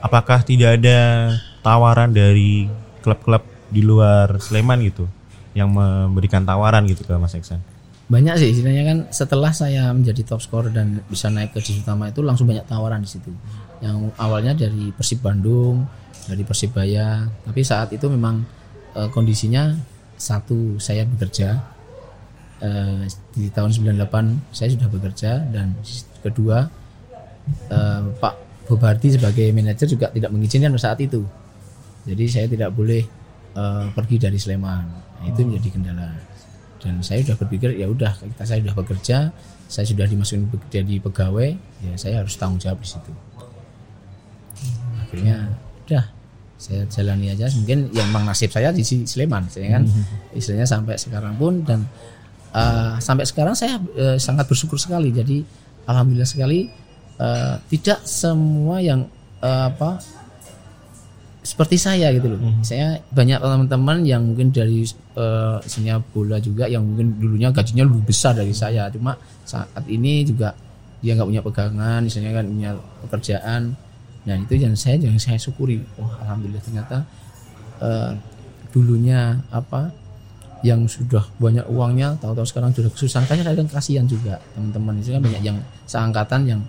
Apakah 0.00 0.46
tidak 0.46 0.78
ada 0.80 1.34
tawaran 1.60 2.14
dari 2.14 2.70
klub-klub 3.02 3.42
di 3.68 3.84
luar 3.84 4.40
Sleman 4.40 4.80
gitu 4.86 5.04
yang 5.52 5.74
memberikan 5.74 6.46
tawaran 6.46 6.86
gitu 6.86 7.04
ke 7.04 7.12
Mas 7.18 7.34
Eksan? 7.34 7.60
Banyak 8.08 8.34
sih 8.40 8.48
istilahnya 8.56 8.84
kan 8.88 8.98
setelah 9.12 9.52
saya 9.52 9.92
menjadi 9.92 10.24
top 10.24 10.40
scorer 10.40 10.72
dan 10.72 11.04
bisa 11.12 11.28
naik 11.28 11.52
ke 11.52 11.60
divisi 11.60 11.84
utama 11.84 12.08
itu 12.08 12.24
langsung 12.24 12.48
banyak 12.48 12.64
tawaran 12.64 13.04
di 13.04 13.10
situ. 13.12 13.28
Yang 13.84 14.16
awalnya 14.16 14.56
dari 14.56 14.88
Persib 14.96 15.20
Bandung 15.20 15.84
dari 16.24 16.40
Persibaya 16.40 17.28
tapi 17.44 17.60
saat 17.60 17.92
itu 17.92 18.08
memang 18.08 18.40
eh, 18.96 19.08
kondisinya 19.12 19.76
satu 20.16 20.80
saya 20.80 21.04
bekerja 21.04 21.60
eh, 22.64 23.04
di 23.36 23.52
tahun 23.52 23.76
98 23.76 24.56
saya 24.56 24.68
sudah 24.72 24.88
bekerja 24.88 25.44
dan 25.52 25.76
kedua 26.24 26.64
eh, 27.68 28.02
Pak 28.08 28.34
Bobardi 28.72 29.20
sebagai 29.20 29.52
manajer 29.52 29.84
juga 29.84 30.08
tidak 30.08 30.32
mengizinkan 30.32 30.72
saat 30.80 30.96
itu. 31.04 31.24
Jadi 32.08 32.24
saya 32.24 32.48
tidak 32.48 32.72
boleh 32.72 33.04
eh, 33.52 33.84
pergi 33.92 34.16
dari 34.16 34.40
Sleman. 34.40 34.84
Nah, 35.20 35.24
itu 35.28 35.44
menjadi 35.44 35.68
kendala 35.76 36.08
dan 36.78 37.02
saya 37.02 37.26
sudah 37.26 37.36
berpikir 37.38 37.74
ya 37.74 37.90
udah 37.90 38.14
kita 38.22 38.42
saya 38.46 38.58
sudah 38.62 38.74
bekerja 38.78 39.18
saya 39.68 39.84
sudah 39.84 40.06
dimasukin 40.08 40.48
jadi 40.72 40.94
pegawai 41.02 41.50
ya 41.84 41.92
saya 42.00 42.24
harus 42.24 42.34
tanggung 42.40 42.56
jawab 42.56 42.80
di 42.80 42.88
situ. 42.88 43.12
Akhirnya 44.96 45.52
udah 45.84 46.04
saya 46.58 46.82
jalani 46.90 47.30
aja. 47.30 47.46
Mungkin 47.52 47.92
yang 47.94 48.08
memang 48.10 48.26
nasib 48.26 48.50
saya 48.50 48.72
di 48.72 48.82
Sleman 48.82 49.46
saya 49.52 49.78
kan? 49.78 49.84
Istilahnya 50.32 50.66
sampai 50.66 50.96
sekarang 50.96 51.36
pun 51.36 51.62
dan 51.68 51.84
eh, 52.56 52.96
sampai 52.98 53.24
sekarang 53.28 53.54
saya 53.54 53.76
eh, 53.94 54.16
sangat 54.16 54.48
bersyukur 54.48 54.80
sekali. 54.80 55.12
Jadi 55.12 55.44
alhamdulillah 55.84 56.28
sekali 56.28 56.66
eh, 57.20 57.54
tidak 57.68 58.02
semua 58.08 58.80
yang 58.80 59.04
eh, 59.44 59.64
apa 59.68 60.00
seperti 61.48 61.80
saya 61.80 62.12
gitu 62.12 62.28
loh. 62.28 62.40
Saya 62.60 63.00
banyak 63.08 63.40
teman-teman 63.40 64.04
yang 64.04 64.20
mungkin 64.20 64.52
dari 64.52 64.84
misalnya 65.64 65.96
bola 66.12 66.36
juga 66.36 66.68
yang 66.68 66.84
mungkin 66.84 67.16
dulunya 67.16 67.48
gajinya 67.48 67.88
lebih 67.88 68.04
besar 68.04 68.36
dari 68.36 68.52
saya. 68.52 68.92
Cuma 68.92 69.16
saat 69.48 69.80
ini 69.88 70.28
juga 70.28 70.52
dia 71.00 71.16
nggak 71.16 71.28
punya 71.32 71.40
pegangan, 71.40 72.00
misalnya 72.04 72.36
kan 72.36 72.44
punya 72.44 72.70
pekerjaan. 73.08 73.62
Nah 74.28 74.36
itu 74.36 74.60
yang 74.60 74.76
saya 74.76 75.00
yang 75.00 75.16
saya 75.16 75.40
syukuri. 75.40 75.80
Wah 75.96 76.20
alhamdulillah 76.20 76.60
ternyata 76.60 76.96
eh, 77.80 78.12
dulunya 78.68 79.40
apa 79.48 79.88
yang 80.60 80.84
sudah 80.84 81.22
banyak 81.40 81.64
uangnya, 81.70 82.18
tahu-tahu 82.20 82.44
sekarang 82.44 82.76
sudah 82.76 82.92
kesusahan. 82.92 83.24
Kayak 83.24 83.56
kadang 83.56 83.70
kasihan 83.72 84.04
juga 84.04 84.36
teman-teman 84.52 85.00
itu 85.00 85.16
kan 85.16 85.22
banyak 85.24 85.42
yang 85.48 85.58
seangkatan 85.88 86.40
yang 86.44 86.60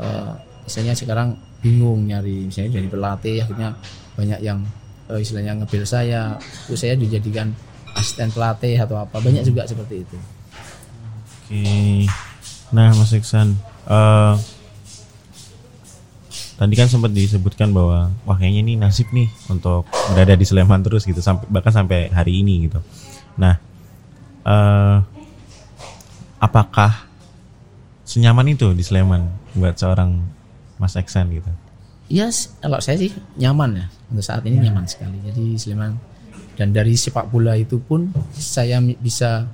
eh, 0.00 0.32
misalnya 0.64 0.96
sekarang 0.96 1.36
bingung 1.58 2.06
nyari 2.06 2.46
misalnya 2.46 2.78
dari 2.78 2.88
pelatih 2.88 3.36
akhirnya 3.42 3.74
banyak 4.14 4.40
yang 4.42 4.62
eh, 5.10 5.18
istilahnya 5.18 5.58
ngebel 5.58 5.84
saya 5.86 6.38
terus 6.66 6.80
saya 6.80 6.94
dijadikan 6.94 7.50
asisten 7.98 8.30
pelatih 8.30 8.78
atau 8.78 8.96
apa. 9.02 9.18
Banyak 9.18 9.42
juga 9.42 9.66
seperti 9.66 10.06
itu. 10.06 10.16
Oke. 11.48 12.06
Nah 12.70 12.92
Mas 12.94 13.10
Iksan 13.16 13.56
uh, 13.88 14.36
tadi 16.58 16.74
kan 16.74 16.90
sempat 16.90 17.14
disebutkan 17.14 17.70
bahwa 17.72 18.12
wah 18.26 18.36
kayaknya 18.36 18.60
ini 18.66 18.74
nasib 18.76 19.08
nih 19.14 19.30
untuk 19.48 19.88
berada 20.12 20.34
di 20.34 20.44
Sleman 20.44 20.82
terus 20.84 21.06
gitu 21.06 21.22
sampai 21.22 21.46
bahkan 21.48 21.72
sampai 21.72 22.12
hari 22.12 22.42
ini 22.42 22.68
gitu. 22.68 22.82
Nah, 23.38 23.54
uh, 24.42 24.98
apakah 26.42 27.06
senyaman 28.02 28.52
itu 28.52 28.74
di 28.74 28.82
Sleman 28.82 29.30
buat 29.54 29.78
seorang 29.78 30.18
Mas 30.78 30.94
Eksan 30.94 31.30
gitu? 31.34 31.50
Iya, 32.08 32.32
yes, 32.32 32.56
kalau 32.64 32.80
saya 32.80 32.96
sih 32.96 33.12
nyaman 33.36 33.84
ya 33.84 33.86
untuk 34.08 34.24
saat 34.24 34.40
ini 34.48 34.64
nyaman 34.64 34.88
sekali. 34.88 35.20
Jadi 35.20 35.60
Sleman 35.60 35.98
dan 36.56 36.72
dari 36.72 36.96
sepak 36.96 37.28
bola 37.28 37.54
itu 37.54 37.78
pun 37.78 38.08
saya 38.32 38.80
bisa 38.80 39.46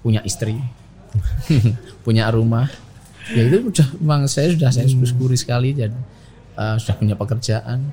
punya 0.00 0.24
istri, 0.24 0.56
punya 2.06 2.32
rumah. 2.32 2.66
Ya 3.28 3.44
itu 3.44 3.60
sudah 3.60 3.88
memang 4.00 4.24
saya 4.24 4.56
sudah 4.56 4.72
saya 4.72 4.88
syukuri 4.88 5.36
sekali 5.36 5.76
jadi 5.76 5.92
uh, 6.56 6.80
sudah 6.80 6.96
punya 6.96 7.14
pekerjaan 7.14 7.84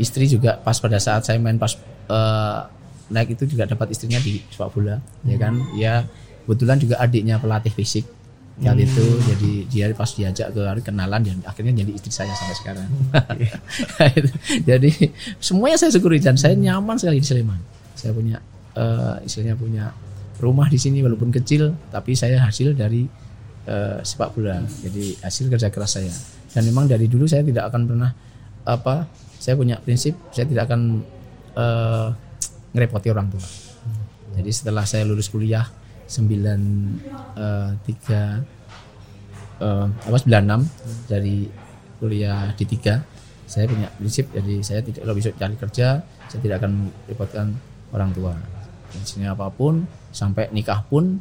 istri 0.00 0.24
juga 0.24 0.56
pas 0.58 0.74
pada 0.80 0.96
saat 0.96 1.22
saya 1.22 1.36
main 1.36 1.60
pas 1.60 1.76
uh, 2.08 2.64
naik 3.12 3.36
itu 3.36 3.54
juga 3.54 3.68
dapat 3.68 3.92
istrinya 3.92 4.16
di 4.18 4.40
sepak 4.48 4.72
bola 4.72 4.96
hmm. 4.96 5.28
ya 5.28 5.36
kan 5.36 5.54
ya 5.76 5.94
kebetulan 6.48 6.78
juga 6.80 6.94
adiknya 6.98 7.36
pelatih 7.38 7.70
fisik 7.70 8.08
saat 8.60 8.76
hmm. 8.76 8.84
itu 8.84 9.04
jadi 9.32 9.52
dia 9.72 9.86
pas 9.96 10.10
diajak 10.12 10.52
ke 10.52 10.62
kenalan 10.84 11.24
dan 11.24 11.40
akhirnya 11.48 11.72
jadi 11.82 11.92
istri 11.96 12.12
saya 12.12 12.32
sampai 12.36 12.56
sekarang. 12.60 12.88
Jadi 14.68 14.92
semuanya 15.40 15.80
saya 15.80 15.90
syukuri 15.96 16.20
dan 16.20 16.36
saya 16.36 16.52
nyaman 16.52 17.00
sekali 17.00 17.18
di 17.18 17.26
Sleman. 17.26 17.56
Saya 17.96 18.12
punya 18.12 18.44
uh, 18.76 19.16
istilahnya 19.24 19.56
punya 19.56 19.84
rumah 20.36 20.68
di 20.68 20.76
sini 20.76 21.00
walaupun 21.00 21.32
kecil 21.32 21.72
tapi 21.88 22.12
saya 22.12 22.44
hasil 22.44 22.76
dari 22.76 23.08
uh, 23.66 24.04
sepak 24.04 24.36
bola. 24.36 24.60
Jadi 24.68 25.16
hasil 25.24 25.48
kerja 25.48 25.72
keras 25.72 25.96
saya. 25.96 26.12
Dan 26.52 26.68
memang 26.68 26.84
dari 26.84 27.08
dulu 27.08 27.24
saya 27.24 27.40
tidak 27.40 27.72
akan 27.72 27.88
pernah 27.88 28.12
apa 28.62 29.08
saya 29.40 29.58
punya 29.58 29.80
prinsip 29.80 30.14
saya 30.30 30.46
tidak 30.46 30.68
akan 30.68 31.00
uh, 31.56 32.12
ngerepoti 32.76 33.08
orang 33.08 33.32
tua. 33.32 33.42
Jadi 34.36 34.50
setelah 34.52 34.84
saya 34.84 35.08
lulus 35.08 35.32
kuliah 35.32 35.81
9 36.12 36.28
uh, 37.40 37.72
3 37.80 38.44
uh, 39.64 39.86
apa 39.88 40.18
96 40.20 41.08
dari 41.08 41.48
kuliah 41.96 42.52
di 42.52 42.64
tiga 42.68 43.00
saya 43.48 43.64
punya 43.68 43.88
prinsip 43.96 44.28
jadi 44.32 44.54
saya 44.60 44.80
tidak 44.84 45.06
kalau 45.06 45.14
bisa 45.16 45.30
cari 45.32 45.56
kerja 45.56 46.04
saya 46.28 46.40
tidak 46.40 46.56
akan 46.60 46.92
merepotkan 47.08 47.46
orang 47.92 48.10
tua 48.12 48.34
sini 49.04 49.24
apa 49.24 49.48
pun 49.48 49.88
sampai 50.12 50.52
nikah 50.52 50.84
pun 50.84 51.16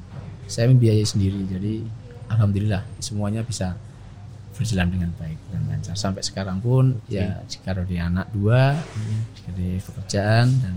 saya 0.52 0.68
membiayai 0.68 1.08
sendiri 1.08 1.48
jadi 1.48 1.88
alhamdulillah 2.28 2.84
semuanya 3.00 3.48
bisa 3.48 3.80
berjalan 4.52 4.92
dengan 4.92 5.12
baik 5.16 5.40
dan 5.50 5.62
lancar 5.72 5.96
sampai 5.96 6.22
sekarang 6.22 6.60
pun 6.60 7.00
okay. 7.08 7.24
ya 7.24 7.40
jika 7.48 7.72
di 7.88 7.98
anak 7.98 8.28
dua 8.36 8.76
hmm. 8.76 9.56
di 9.56 9.80
pekerjaan 9.80 10.48
dan 10.60 10.76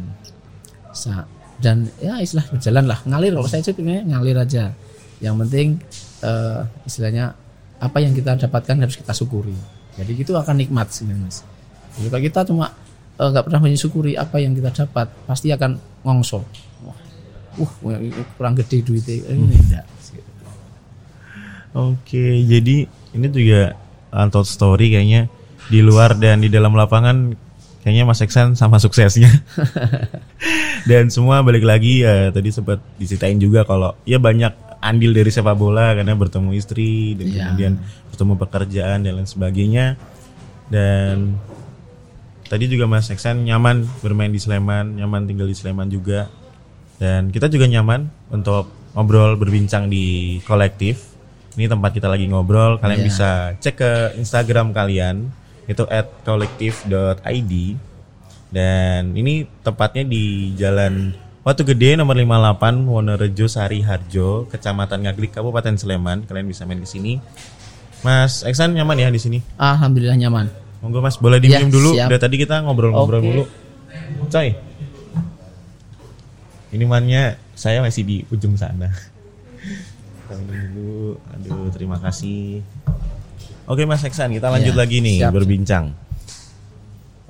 dan 1.59 1.91
ya 2.03 2.19
istilah 2.19 2.47
berjalan 2.51 2.85
lah. 2.87 2.99
Ngalir 3.07 3.33
kalau 3.39 3.49
saya 3.51 3.63
sih 3.63 3.75
ngalir 3.79 4.37
aja. 4.39 4.75
Yang 5.23 5.35
penting 5.47 5.69
uh, 6.27 6.67
istilahnya 6.87 7.35
apa 7.79 7.99
yang 8.01 8.13
kita 8.15 8.39
dapatkan 8.39 8.77
harus 8.81 8.97
kita 8.99 9.13
syukuri. 9.15 9.55
Jadi 9.95 10.13
itu 10.19 10.33
akan 10.35 10.59
nikmat 10.59 10.91
sih 10.91 11.07
mas. 11.07 11.47
Jadi 11.95 12.11
kalau 12.11 12.23
kita 12.27 12.41
cuma 12.51 12.67
eh, 13.21 13.29
nggak 13.31 13.43
uh, 13.43 13.47
pernah 13.47 13.61
mensyukuri 13.63 14.19
apa 14.19 14.37
yang 14.43 14.59
kita 14.59 14.75
dapat 14.75 15.07
pasti 15.31 15.55
akan 15.55 15.79
ngongso 16.03 16.43
wah 16.83 16.99
uh 17.63 17.73
kurang 18.35 18.59
gede 18.59 18.83
duitnya. 18.83 19.31
Ini 19.31 19.57
enggak 19.59 19.87
Oke, 21.75 22.47
jadi 22.47 22.87
ini 22.87 23.27
juga 23.35 23.75
untold 24.15 24.47
story 24.47 24.95
kayaknya. 24.95 25.27
Di 25.67 25.83
luar 25.83 26.15
dan 26.15 26.39
di 26.39 26.47
dalam 26.47 26.71
lapangan 26.71 27.35
kayaknya 27.85 28.09
Mas 28.09 28.25
Eksan 28.25 28.57
sama 28.57 28.81
suksesnya. 28.81 29.29
dan 30.91 31.13
semua 31.13 31.45
balik 31.45 31.69
lagi 31.69 32.01
ya 32.01 32.33
tadi 32.33 32.49
sempat 32.49 32.81
diceritain 32.97 33.37
juga 33.37 33.69
kalau 33.69 33.93
ya 34.09 34.17
banyak 34.17 34.81
andil 34.81 35.13
dari 35.13 35.29
sepak 35.29 35.53
bola 35.53 35.93
karena 35.93 36.17
bertemu 36.17 36.51
istri 36.57 37.13
dan 37.17 37.27
yeah. 37.29 37.37
kemudian 37.53 37.73
bertemu 38.09 38.33
pekerjaan 38.41 38.99
dan 39.05 39.13
lain 39.21 39.29
sebagainya. 39.29 40.01
Dan 40.73 41.37
tadi 42.49 42.65
juga 42.73 42.89
Mas 42.89 43.13
Eksan 43.13 43.45
nyaman 43.45 43.85
bermain 44.01 44.33
di 44.33 44.41
Sleman, 44.41 44.97
nyaman 44.97 45.29
tinggal 45.29 45.45
di 45.45 45.57
Sleman 45.57 45.93
juga. 45.93 46.33
Dan 46.97 47.29
kita 47.29 47.53
juga 47.53 47.69
nyaman 47.69 48.09
untuk 48.33 48.73
ngobrol 48.97 49.37
berbincang 49.37 49.93
di 49.93 50.39
kolektif 50.47 51.13
ini 51.61 51.69
tempat 51.69 51.93
kita 51.93 52.09
lagi 52.09 52.27
ngobrol. 52.33 52.81
Kalian 52.81 53.01
yeah. 53.05 53.09
bisa 53.09 53.31
cek 53.61 53.75
ke 53.77 53.93
Instagram 54.17 54.73
kalian 54.73 55.44
itu 55.65 55.85
@kolektif.id 56.25 57.53
dan 58.55 59.03
ini 59.19 59.49
tempatnya 59.67 60.07
di 60.07 60.55
Jalan 60.55 61.25
Watu 61.45 61.61
Gede 61.61 61.93
nomor 61.93 62.17
58 62.17 62.89
Wonorejo 62.89 63.45
Sari 63.53 63.85
Harjo, 63.85 64.49
Kecamatan 64.49 65.05
Ngaglik, 65.05 65.37
Kabupaten 65.37 65.77
Sleman. 65.77 66.25
Kalian 66.25 66.49
bisa 66.49 66.65
main 66.65 66.81
ke 66.81 66.89
sini. 66.89 67.21
Mas 68.01 68.41
Eksan 68.49 68.73
nyaman 68.73 68.97
ya 68.97 69.13
di 69.13 69.21
sini? 69.21 69.45
Alhamdulillah 69.61 70.17
nyaman. 70.17 70.49
Monggo 70.81 71.05
Mas, 71.05 71.21
boleh 71.21 71.45
diminum 71.45 71.69
ya, 71.69 71.75
dulu. 71.77 71.91
Siap. 71.93 72.09
Dari 72.09 72.21
tadi 72.21 72.37
kita 72.41 72.65
ngobrol-ngobrol 72.65 73.21
okay. 73.21 73.29
dulu. 73.29 73.45
Coy. 74.33 74.49
Ini 76.73 76.85
mannya 76.89 77.37
saya 77.53 77.85
masih 77.85 78.09
di 78.09 78.17
ujung 78.33 78.57
sana 78.57 78.89
dulu. 80.49 81.21
Aduh, 81.29 81.69
terima 81.77 82.01
kasih. 82.01 82.65
Oke 83.65 83.89
Mas 83.89 84.05
Eksan, 84.05 84.37
kita 84.37 84.53
lanjut 84.53 84.77
ya, 84.77 84.81
lagi 84.85 85.01
nih 85.01 85.25
siap. 85.25 85.33
berbincang. 85.33 85.97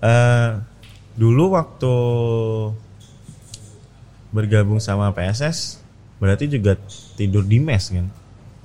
Uh, 0.03 0.59
dulu 1.15 1.55
waktu 1.55 1.95
bergabung 4.35 4.83
sama 4.83 5.15
PSS, 5.15 5.79
berarti 6.19 6.51
juga 6.51 6.75
tidur 7.15 7.47
di 7.47 7.63
mes 7.63 7.87
kan? 7.87 8.11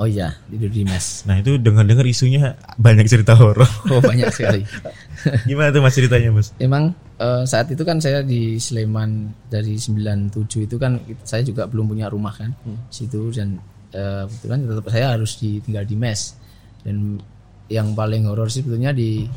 Oh 0.01 0.09
iya, 0.09 0.33
tidur 0.49 0.71
di 0.73 0.81
mes. 0.81 1.27
Nah 1.29 1.37
itu 1.37 1.61
dengar-dengar 1.61 2.07
isunya 2.09 2.57
banyak 2.81 3.05
cerita 3.05 3.37
horor. 3.37 3.69
Oh 3.93 4.01
banyak 4.01 4.33
sekali. 4.33 4.65
Gimana 5.49 5.69
tuh 5.69 5.85
mas 5.85 5.93
ceritanya 5.93 6.33
mas? 6.33 6.49
Emang 6.57 6.97
uh, 7.21 7.45
saat 7.45 7.69
itu 7.69 7.85
kan 7.85 8.01
saya 8.01 8.25
di 8.25 8.57
Sleman 8.57 9.29
dari 9.45 9.77
97 9.77 10.65
itu 10.65 10.75
kan 10.81 10.97
saya 11.21 11.45
juga 11.45 11.69
belum 11.69 11.93
punya 11.93 12.09
rumah 12.09 12.33
kan, 12.33 12.49
hmm. 12.65 12.89
situ 12.89 13.29
dan 13.29 13.61
uh, 13.93 14.25
kebetulan 14.25 14.59
tetap 14.65 14.85
saya 14.89 15.05
harus 15.13 15.37
ditinggal 15.37 15.85
di 15.85 15.95
mes 15.99 16.33
dan 16.81 17.21
yang 17.69 17.93
paling 17.93 18.25
horor 18.25 18.49
sih 18.49 18.65
sebetulnya 18.65 18.91
di 18.91 19.29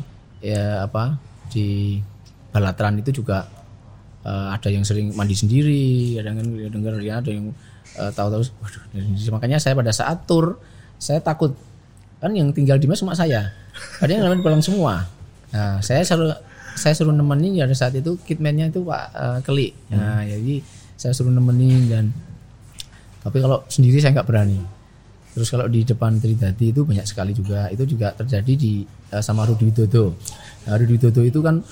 ya 0.42 0.88
apa 0.88 1.21
di 1.53 2.01
Balatran 2.53 3.01
itu 3.01 3.23
juga 3.23 3.45
uh, 4.25 4.53
ada 4.53 4.68
yang 4.73 4.85
sering 4.85 5.12
mandi 5.12 5.37
sendiri 5.37 6.16
ada 6.21 6.33
yang 6.33 6.73
dengar 6.73 6.97
ya 7.01 7.21
ada 7.21 7.31
yang 7.31 7.53
uh, 8.01 8.11
tahu-tahu 8.12 8.42
waduh 8.61 8.83
makanya 9.37 9.61
saya 9.61 9.77
pada 9.77 9.92
saat 9.92 10.25
tur 10.25 10.61
saya 11.03 11.18
takut. 11.18 11.51
Kan 12.23 12.38
yang 12.38 12.55
tinggal 12.55 12.79
di 12.79 12.87
mes 12.87 13.03
cuma 13.03 13.18
saya. 13.18 13.51
Ada 13.99 14.14
yang 14.14 14.23
lain 14.31 14.47
pulang 14.47 14.62
semua. 14.62 15.11
Nah 15.51 15.83
saya 15.83 16.07
suruh 16.07 16.31
saya 16.79 16.95
suruh 16.95 17.12
nemenin 17.12 17.59
ya 17.59 17.66
pada 17.66 17.77
saat 17.77 17.99
itu 17.99 18.16
kitmannya 18.23 18.73
itu 18.73 18.81
Pak 18.81 19.05
uh, 19.12 19.38
Keli 19.45 19.77
nah 19.92 20.25
hmm. 20.25 20.29
jadi 20.29 20.55
saya 20.97 21.12
suruh 21.12 21.29
nemenin 21.29 21.85
dan 21.85 22.05
tapi 23.21 23.45
kalau 23.45 23.61
sendiri 23.68 24.01
saya 24.01 24.16
nggak 24.16 24.25
berani 24.25 24.57
terus 25.33 25.49
kalau 25.49 25.64
di 25.64 25.81
depan 25.83 26.21
Tridadi 26.21 26.77
itu 26.77 26.85
banyak 26.85 27.09
sekali 27.09 27.33
juga 27.33 27.73
itu 27.73 27.88
juga 27.88 28.12
terjadi 28.12 28.53
di 28.53 28.85
uh, 29.12 29.23
sama 29.25 29.49
Rudi 29.49 29.73
Widodo 29.73 30.12
nah, 30.68 30.77
Rudi 30.77 30.92
Widodo 31.01 31.23
itu 31.25 31.40
kan 31.40 31.64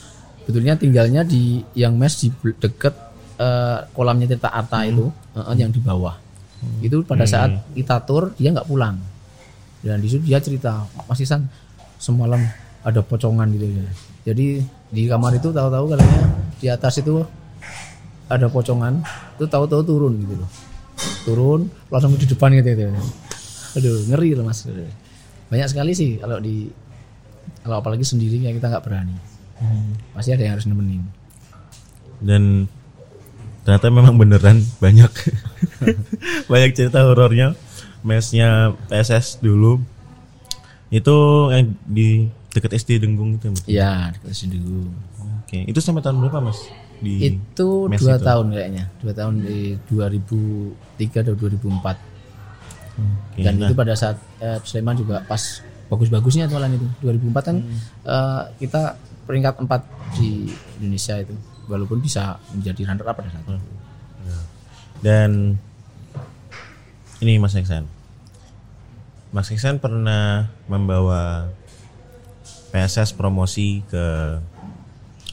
betulnya 0.49 0.75
tinggalnya 0.81 1.23
di 1.23 1.61
yang 1.77 2.01
mes 2.01 2.16
di 2.16 2.33
dekat 2.57 2.94
uh, 3.37 3.85
kolamnya 3.92 4.25
Tirta 4.33 4.49
Arta 4.49 4.81
hmm. 4.83 4.90
itu 4.90 5.07
uh, 5.37 5.53
yang 5.53 5.68
di 5.68 5.81
bawah 5.85 6.16
hmm. 6.64 6.81
itu 6.88 7.05
pada 7.05 7.29
hmm. 7.29 7.33
saat 7.33 7.51
kita 7.77 8.01
tur 8.09 8.33
dia 8.40 8.49
nggak 8.51 8.68
pulang 8.68 8.96
dan 9.85 10.01
di 10.01 10.09
situ 10.09 10.25
dia 10.25 10.40
cerita 10.40 10.85
Mas 11.05 11.20
Isan 11.20 11.44
semalam 12.01 12.40
ada 12.81 13.05
pocongan 13.05 13.49
gitu 13.53 13.68
ya 13.68 13.92
jadi 14.33 14.64
di 14.88 15.03
kamar 15.05 15.37
itu 15.37 15.53
tahu-tahu 15.53 15.85
katanya 15.92 16.25
di 16.61 16.66
atas 16.73 17.01
itu 17.01 17.20
ada 18.29 18.49
pocongan 18.49 19.05
itu 19.37 19.44
tahu-tahu 19.44 19.85
turun 19.85 20.16
gitu 20.25 20.35
loh 20.40 20.51
turun 21.25 21.61
langsung 21.92 22.16
di 22.16 22.25
depan 22.29 22.53
gitu, 22.57 22.73
gitu. 22.73 22.88
Aduh 23.76 24.06
ngeri 24.11 24.35
loh 24.35 24.46
mas 24.46 24.66
banyak 25.50 25.68
sekali 25.70 25.92
sih 25.94 26.18
kalau 26.18 26.38
di 26.38 26.70
kalau 27.61 27.83
apalagi 27.83 28.06
sendiri 28.06 28.40
ya 28.40 28.50
kita 28.54 28.70
nggak 28.70 28.85
berani 28.85 29.16
hmm. 29.61 30.14
pasti 30.16 30.30
ada 30.35 30.42
yang 30.42 30.54
harus 30.59 30.66
nemenin 30.66 31.04
dan 32.20 32.66
ternyata 33.66 33.87
memang 33.92 34.16
beneran 34.16 34.64
banyak 34.80 35.11
banyak 36.52 36.70
cerita 36.72 37.04
horornya 37.04 37.54
mesnya 38.00 38.72
PSS 38.88 39.44
dulu 39.44 39.80
Itu 40.90 41.48
yang 41.54 41.70
di 41.87 42.26
dekat 42.50 42.74
SD 42.74 42.98
Denggung 42.98 43.38
itu. 43.38 43.46
Iya, 43.70 44.11
dekat 44.11 44.35
SD 44.35 44.59
Denggung. 44.59 44.90
Oke, 45.46 45.62
itu 45.70 45.78
sampai 45.78 46.02
tahun 46.02 46.18
berapa 46.18 46.42
mas? 46.42 46.66
Di 46.98 47.38
itu 47.38 47.87
dua 47.87 48.18
itu? 48.18 48.26
tahun 48.26 48.46
kayaknya, 48.50 48.85
dua 48.98 49.12
tahun 49.14 49.35
di 49.46 49.78
2003 49.87 51.22
atau 51.22 51.35
2004. 51.38 52.10
Oke, 53.00 53.42
Dan 53.42 53.54
nah. 53.58 53.68
itu 53.68 53.74
pada 53.74 53.94
saat 53.96 54.16
eh, 54.40 54.58
Sleman 54.62 54.96
juga 54.98 55.24
pas 55.24 55.40
bagus-bagusnya 55.90 56.46
tuh 56.46 56.62
itu 56.62 56.86
2004 57.02 57.34
kan 57.50 57.56
hmm. 57.58 57.78
uh, 58.06 58.46
kita 58.62 58.94
peringkat 59.26 59.58
4 59.58 60.18
di 60.22 60.46
Indonesia 60.78 61.18
itu 61.18 61.34
walaupun 61.66 61.98
bisa 61.98 62.38
menjadi 62.54 62.86
runner 62.86 63.06
up 63.10 63.18
pada 63.18 63.30
saat 63.30 63.42
itu. 63.42 63.58
Hmm. 63.58 64.44
Dan 65.02 65.30
ini 67.18 67.42
Mas 67.42 67.58
Iksan. 67.58 67.84
Mas 69.34 69.50
Iksan 69.50 69.82
pernah 69.82 70.50
membawa 70.70 71.50
PSS 72.70 73.18
promosi 73.18 73.82
ke 73.90 74.38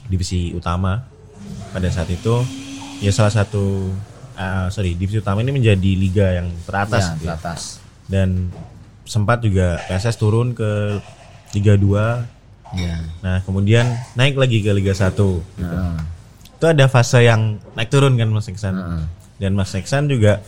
divisi 0.10 0.54
utama 0.58 1.06
pada 1.70 1.90
saat 1.94 2.10
itu 2.10 2.42
ya 3.04 3.14
salah 3.14 3.34
satu 3.34 3.94
uh, 4.38 4.70
sorry 4.70 4.94
divisi 4.94 5.20
utama 5.20 5.42
ini 5.42 5.52
menjadi 5.52 5.92
liga 5.98 6.28
yang 6.38 6.48
teratas 6.64 7.04
ya, 7.04 7.14
gitu 7.18 7.26
ya. 7.26 7.28
teratas 7.36 7.62
dan 8.08 8.54
sempat 9.08 9.44
juga 9.44 9.80
PSS 9.88 10.20
turun 10.20 10.52
ke 10.52 11.00
Liga 11.56 11.80
2. 11.80 12.76
Ya. 12.76 13.00
Nah, 13.24 13.40
kemudian 13.48 13.88
naik 14.20 14.36
lagi 14.36 14.60
ke 14.60 14.72
Liga 14.76 14.92
1 14.92 15.16
gitu. 15.16 15.78
Itu 16.58 16.66
ada 16.68 16.86
fase 16.92 17.24
yang 17.24 17.64
naik 17.78 17.88
turun 17.88 18.20
kan 18.20 18.28
Mas 18.28 18.52
Iksan. 18.52 18.76
Uh. 18.76 19.04
Dan 19.40 19.56
Mas 19.56 19.72
Iksan 19.72 20.12
juga 20.12 20.44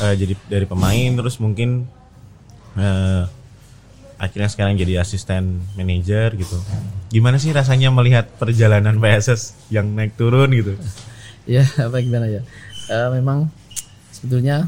uh, 0.00 0.14
jadi 0.16 0.32
dari 0.48 0.64
pemain 0.64 1.10
terus 1.12 1.36
mungkin 1.36 1.84
uh, 2.80 3.28
akhirnya 4.16 4.48
sekarang 4.48 4.80
jadi 4.80 5.04
asisten 5.04 5.60
manajer 5.76 6.32
gitu. 6.40 6.56
Gimana 7.12 7.36
sih 7.36 7.52
rasanya 7.52 7.92
melihat 7.92 8.28
perjalanan 8.40 8.96
PSS 8.96 9.68
yang 9.68 9.92
naik 9.92 10.16
turun 10.16 10.48
gitu? 10.56 10.76
ya, 11.60 11.64
apa 11.76 12.00
gimana 12.00 12.28
ya? 12.28 12.40
Uh, 12.90 13.14
memang 13.14 13.46
sebetulnya 14.10 14.66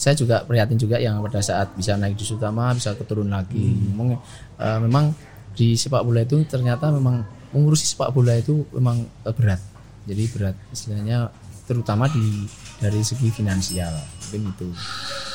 saya 0.00 0.16
juga 0.16 0.42
prihatin 0.48 0.80
juga 0.80 0.96
yang 0.96 1.20
pada 1.20 1.44
saat 1.44 1.70
bisa 1.76 1.92
naik 1.94 2.16
di 2.16 2.24
utama 2.24 2.72
bisa 2.72 2.96
keturun 2.96 3.28
lagi. 3.30 3.60
Hmm. 3.60 3.94
memang, 3.94 4.08
uh, 4.56 4.78
memang 4.80 5.04
di 5.52 5.76
sepak 5.76 6.00
bola 6.00 6.24
itu 6.24 6.40
ternyata 6.48 6.88
memang 6.88 7.20
mengurusi 7.52 7.84
sepak 7.84 8.10
bola 8.10 8.32
itu 8.34 8.64
memang 8.72 9.04
uh, 9.28 9.34
berat. 9.36 9.60
Jadi 10.08 10.24
berat 10.32 10.56
istilahnya 10.72 11.28
terutama 11.68 12.08
di 12.08 12.48
dari 12.80 13.04
segi 13.04 13.28
finansial 13.28 13.92
mungkin 14.24 14.50
itu. 14.56 14.68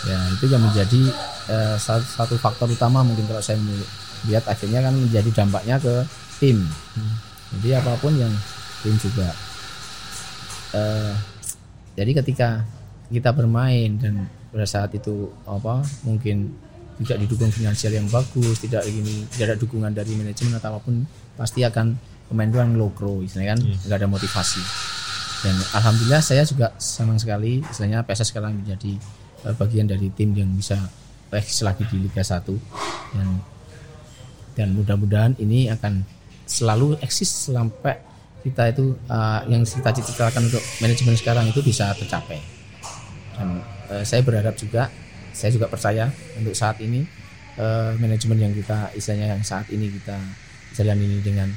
Ya 0.10 0.18
itu 0.34 0.46
yang 0.50 0.66
menjadi 0.66 1.02
uh, 1.48 1.78
satu, 1.78 2.04
satu 2.04 2.36
faktor 2.42 2.68
utama 2.68 3.06
mungkin 3.06 3.30
kalau 3.30 3.46
saya 3.46 3.62
melihat. 3.62 4.50
Akhirnya 4.50 4.82
kan 4.82 4.98
menjadi 4.98 5.30
dampaknya 5.30 5.78
ke 5.78 6.02
tim. 6.42 6.66
Hmm. 6.98 7.16
jadi 7.62 7.80
apa 7.80 7.96
pun 8.02 8.12
yang 8.18 8.34
tim 8.82 8.98
juga 9.00 9.30
uh, 10.74 11.14
jadi 11.96 12.12
ketika 12.22 12.68
kita 13.10 13.32
bermain 13.32 13.96
dan 13.98 14.28
pada 14.52 14.68
saat 14.68 14.92
itu 14.96 15.32
apa 15.48 15.84
mungkin 16.04 16.52
tidak 17.04 17.28
didukung 17.28 17.52
finansial 17.52 17.92
yang 17.92 18.08
bagus 18.08 18.64
tidak 18.64 18.88
ini 18.88 19.28
tidak 19.36 19.56
ada 19.56 19.58
dukungan 19.60 19.92
dari 19.92 20.16
manajemen 20.16 20.56
atau 20.56 20.76
apa 20.76 20.80
pun 20.80 21.04
pasti 21.36 21.64
akan 21.68 21.96
pemain 22.32 22.48
itu 22.48 22.60
low 22.80 22.92
grow 22.96 23.20
istilahnya 23.20 23.56
kan 23.56 23.60
yeah. 23.62 23.80
nggak 23.88 23.98
ada 24.00 24.10
motivasi 24.10 24.64
dan 25.44 25.56
alhamdulillah 25.76 26.24
saya 26.24 26.48
juga 26.48 26.72
senang 26.80 27.20
sekali 27.20 27.62
istilahnya 27.62 28.02
PSS 28.08 28.32
sekarang 28.32 28.56
menjadi 28.64 28.96
uh, 29.44 29.54
bagian 29.60 29.86
dari 29.86 30.08
tim 30.16 30.32
yang 30.34 30.50
bisa 30.56 30.80
eksis 31.36 31.68
lagi 31.68 31.84
di 31.92 32.00
Liga 32.00 32.24
1 32.24 32.48
dan 33.12 33.28
dan 34.56 34.68
mudah-mudahan 34.72 35.36
ini 35.36 35.68
akan 35.68 36.08
selalu 36.48 36.96
eksis 37.04 37.52
sampai 37.52 38.00
kita 38.46 38.70
itu 38.70 38.94
uh, 39.10 39.42
yang 39.50 39.66
kita 39.66 39.90
cita-citakan 39.90 40.46
untuk 40.46 40.62
manajemen 40.78 41.18
sekarang 41.18 41.50
itu 41.50 41.66
bisa 41.66 41.90
tercapai 41.98 42.38
dan 43.34 43.66
uh, 43.90 44.06
saya 44.06 44.22
berharap 44.22 44.54
juga 44.54 44.94
saya 45.34 45.50
juga 45.50 45.66
percaya 45.66 46.14
untuk 46.38 46.54
saat 46.54 46.78
ini 46.80 47.04
uh, 47.58 47.98
manajemen 47.98 48.38
yang 48.38 48.54
kita 48.54 48.94
istilahnya 48.94 49.34
yang 49.34 49.42
saat 49.42 49.66
ini 49.74 49.90
kita 49.90 50.16
jalan 50.78 51.02
ini 51.02 51.18
dengan 51.26 51.50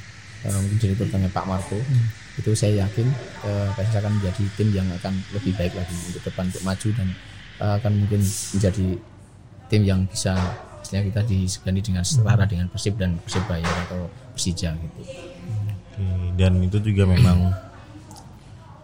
uh, 0.49 0.61
mungkin 0.65 0.97
dengan 0.97 1.31
Pak 1.31 1.45
Marco 1.45 1.77
hmm. 1.77 2.41
itu 2.41 2.51
saya 2.57 2.89
yakin 2.89 3.07
uh, 3.45 3.69
PSS 3.77 4.01
akan 4.01 4.13
menjadi 4.17 4.45
tim 4.57 4.69
yang 4.73 4.89
akan 4.97 5.15
lebih 5.37 5.53
baik 5.61 5.77
lagi 5.77 5.95
untuk 6.09 6.23
depan 6.25 6.49
untuk 6.49 6.65
maju 6.65 6.89
dan 6.97 7.09
uh, 7.61 7.75
akan 7.79 7.93
mungkin 8.01 8.21
menjadi 8.57 8.87
tim 9.69 9.83
yang 9.85 10.01
bisa 10.09 10.35
istilahnya 10.81 11.13
kita 11.13 11.21
disegani 11.29 11.81
dengan 11.85 12.01
setara 12.01 12.49
hmm. 12.49 12.51
dengan 12.51 12.67
Persib 12.73 12.95
dan 12.97 13.21
Persibaya 13.21 13.69
atau 13.87 14.09
Persija 14.33 14.73
gitu. 14.73 15.01
Dan 16.39 16.63
itu 16.63 16.79
juga 16.79 17.11
memang 17.11 17.51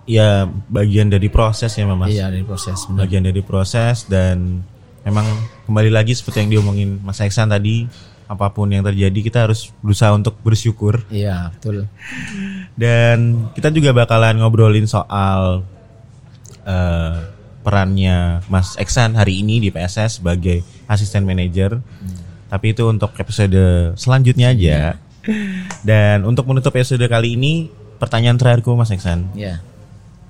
ya 0.05 0.45
bagian 0.69 1.09
dari 1.09 1.31
proses 1.31 1.71
ya 1.71 1.87
Mas. 1.87 2.11
Iya 2.11 2.35
dari 2.35 2.45
proses. 2.45 2.79
Benar. 2.90 2.99
Bagian 3.07 3.23
dari 3.23 3.43
proses 3.47 4.05
dan 4.11 4.67
memang 5.05 5.25
kembali 5.69 5.90
lagi 5.93 6.12
seperti 6.17 6.45
yang 6.45 6.51
diomongin 6.59 6.99
Mas 7.05 7.21
Eksan 7.21 7.53
tadi 7.53 7.87
apa 8.25 8.49
pun 8.57 8.73
yang 8.73 8.81
terjadi 8.81 9.19
kita 9.21 9.38
harus 9.49 9.73
berusaha 9.85 10.12
untuk 10.17 10.37
bersyukur. 10.40 11.05
Iya 11.12 11.53
betul. 11.57 11.88
Dan 12.75 13.49
kita 13.53 13.69
juga 13.69 13.93
bakalan 13.93 14.40
ngobrolin 14.40 14.88
soal 14.88 15.62
uh, 16.64 17.17
perannya 17.64 18.45
Mas 18.49 18.77
Eksan 18.81 19.17
hari 19.17 19.45
ini 19.45 19.61
di 19.61 19.69
PSS 19.69 20.21
sebagai 20.21 20.64
asisten 20.88 21.29
manajer. 21.29 21.81
Hmm. 21.81 22.19
Tapi 22.49 22.77
itu 22.77 22.85
untuk 22.88 23.12
episode 23.17 23.93
selanjutnya 23.97 24.53
aja. 24.53 24.73
Ya. 24.93 25.04
Dan 25.89 26.25
untuk 26.29 26.45
menutup 26.49 26.75
episode 26.77 27.05
kali 27.09 27.37
ini 27.39 27.69
pertanyaan 27.97 28.37
terakhirku 28.37 28.77
Mas 28.77 28.93
Eksan. 28.93 29.33
Iya 29.33 29.75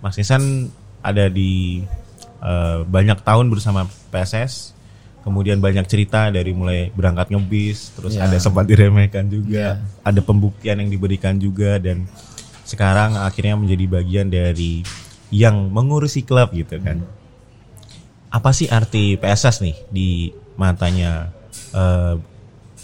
Mas 0.05 0.21
Isan 0.21 0.69
ada 1.01 1.33
di 1.33 1.81
uh, 2.45 2.85
banyak 2.85 3.25
tahun 3.25 3.49
bersama 3.49 3.89
PSS, 4.13 4.77
kemudian 5.25 5.65
banyak 5.65 5.89
cerita 5.89 6.29
dari 6.29 6.53
mulai 6.53 6.93
berangkat 6.93 7.33
ngebis, 7.33 7.97
terus 7.97 8.21
yeah. 8.21 8.29
ada 8.29 8.37
sempat 8.37 8.69
diremehkan 8.69 9.33
juga, 9.33 9.81
yeah. 9.81 10.05
ada 10.05 10.21
pembuktian 10.21 10.85
yang 10.85 10.93
diberikan 10.93 11.41
juga 11.41 11.81
dan 11.81 12.05
sekarang 12.69 13.17
akhirnya 13.17 13.57
menjadi 13.57 13.85
bagian 13.89 14.29
dari 14.29 14.85
yang 15.33 15.73
mengurusi 15.73 16.21
klub 16.21 16.53
gitu 16.53 16.77
kan. 16.85 17.01
Hmm. 17.01 17.09
Apa 18.29 18.53
sih 18.53 18.69
arti 18.69 19.17
PSS 19.17 19.65
nih 19.65 19.77
di 19.89 20.09
matanya 20.61 21.33
uh, 21.73 22.21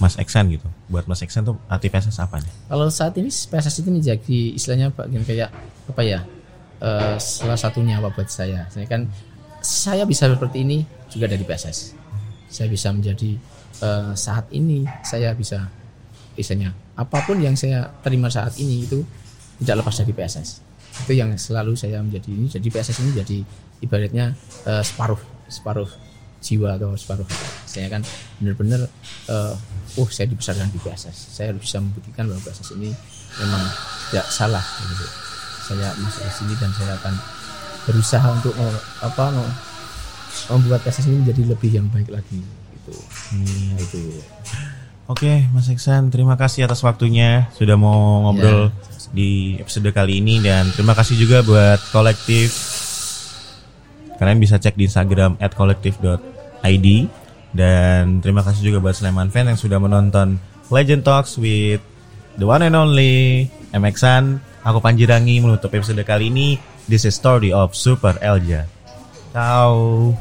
Mas 0.00 0.16
Eksan 0.16 0.48
gitu? 0.48 0.64
Buat 0.90 1.06
Mas 1.06 1.22
Eksan 1.22 1.46
tuh 1.46 1.56
arti 1.70 1.86
PSS 1.86 2.18
apa 2.18 2.42
nih? 2.42 2.52
Kalau 2.66 2.90
saat 2.90 3.14
ini 3.14 3.30
PSS 3.30 3.86
itu 3.86 3.90
menjadi 3.94 4.38
istilahnya 4.58 4.90
bagian 4.90 5.22
kayak 5.22 5.54
apa 5.86 6.02
ya? 6.02 6.20
uh, 6.80 7.16
salah 7.20 7.58
satunya 7.58 8.00
apa 8.00 8.10
buat 8.10 8.28
saya. 8.28 8.66
Saya 8.72 8.88
kan 8.88 9.06
saya 9.60 10.08
bisa 10.08 10.26
seperti 10.26 10.64
ini 10.64 10.82
juga 11.12 11.28
dari 11.28 11.44
PSS. 11.44 11.94
Saya 12.50 12.66
bisa 12.66 12.90
menjadi 12.90 13.36
uh, 13.84 14.12
saat 14.16 14.48
ini 14.50 14.82
saya 15.04 15.36
bisa 15.36 15.68
misalnya 16.34 16.72
apa 16.96 17.20
pun 17.28 17.36
yang 17.38 17.54
saya 17.54 17.92
terima 18.00 18.32
saat 18.32 18.56
ini 18.58 18.88
itu 18.88 19.04
tidak 19.60 19.84
lepas 19.84 19.94
dari 20.02 20.12
PSS. 20.16 20.50
Itu 21.06 21.12
yang 21.14 21.36
selalu 21.36 21.76
saya 21.76 22.00
menjadi 22.02 22.28
ini. 22.32 22.46
Jadi 22.50 22.66
PSS 22.66 22.98
ini 23.04 23.10
jadi 23.14 23.38
ibaratnya 23.84 24.34
uh, 24.66 24.82
separuh 24.82 25.20
separuh 25.46 25.88
jiwa 26.40 26.80
atau 26.80 26.96
separuh 26.96 27.28
saya 27.68 27.92
kan 27.92 28.00
benar-benar 28.40 28.88
uh, 29.28 29.52
oh 29.98 30.08
saya 30.12 30.30
dibesarkan 30.30 30.70
di 30.70 30.78
PSS 30.78 31.34
saya 31.34 31.50
bisa 31.56 31.82
membuktikan 31.82 32.30
bahwa 32.30 32.40
PSS 32.46 32.78
ini 32.78 32.94
memang 33.40 33.62
tidak 34.10 34.26
salah 34.30 34.62
gitu 34.62 35.06
saya 35.70 35.88
masuk 36.02 36.22
ke 36.26 36.32
sini 36.34 36.54
dan 36.58 36.70
saya 36.74 36.92
akan 36.98 37.14
berusaha 37.86 38.26
untuk 38.30 38.54
apa 39.02 39.24
membuat 40.50 40.82
PSS 40.82 41.10
ini 41.10 41.26
menjadi 41.26 41.42
lebih 41.46 41.70
yang 41.70 41.86
baik 41.90 42.10
lagi 42.10 42.42
gitu. 42.80 42.94
Hmm. 43.34 43.74
Nah, 43.74 43.78
itu. 43.78 44.00
Oke, 45.10 45.50
Mas 45.50 45.66
Iksan, 45.66 46.06
terima 46.14 46.38
kasih 46.38 46.70
atas 46.70 46.86
waktunya 46.86 47.50
sudah 47.58 47.74
mau 47.74 48.30
ngobrol 48.30 48.70
ya. 48.70 49.10
di 49.10 49.58
episode 49.58 49.90
kali 49.90 50.22
ini 50.22 50.38
dan 50.38 50.70
terima 50.70 50.94
kasih 50.94 51.18
juga 51.18 51.42
buat 51.42 51.82
kolektif. 51.90 52.54
Kalian 54.22 54.38
bisa 54.38 54.62
cek 54.62 54.78
di 54.78 54.86
Instagram 54.86 55.34
@kolektif.id 55.38 56.86
dan 57.50 58.22
terima 58.22 58.46
kasih 58.46 58.70
juga 58.72 58.78
buat 58.78 58.94
Sleman 58.94 59.34
Fan 59.34 59.50
yang 59.50 59.58
sudah 59.58 59.82
menonton 59.82 60.38
Legend 60.70 61.02
Talks 61.02 61.34
with 61.34 61.82
the 62.38 62.46
one 62.46 62.62
and 62.62 62.78
only 62.78 63.50
MXan 63.74 64.38
Aku 64.60 64.78
Panjirangi 64.78 65.40
menutup 65.40 65.72
episode 65.72 66.04
kali 66.04 66.28
ini. 66.28 66.60
This 66.84 67.08
is 67.08 67.16
story 67.16 67.48
of 67.48 67.72
Super 67.72 68.20
Elja. 68.20 68.68
Ciao. 69.32 70.12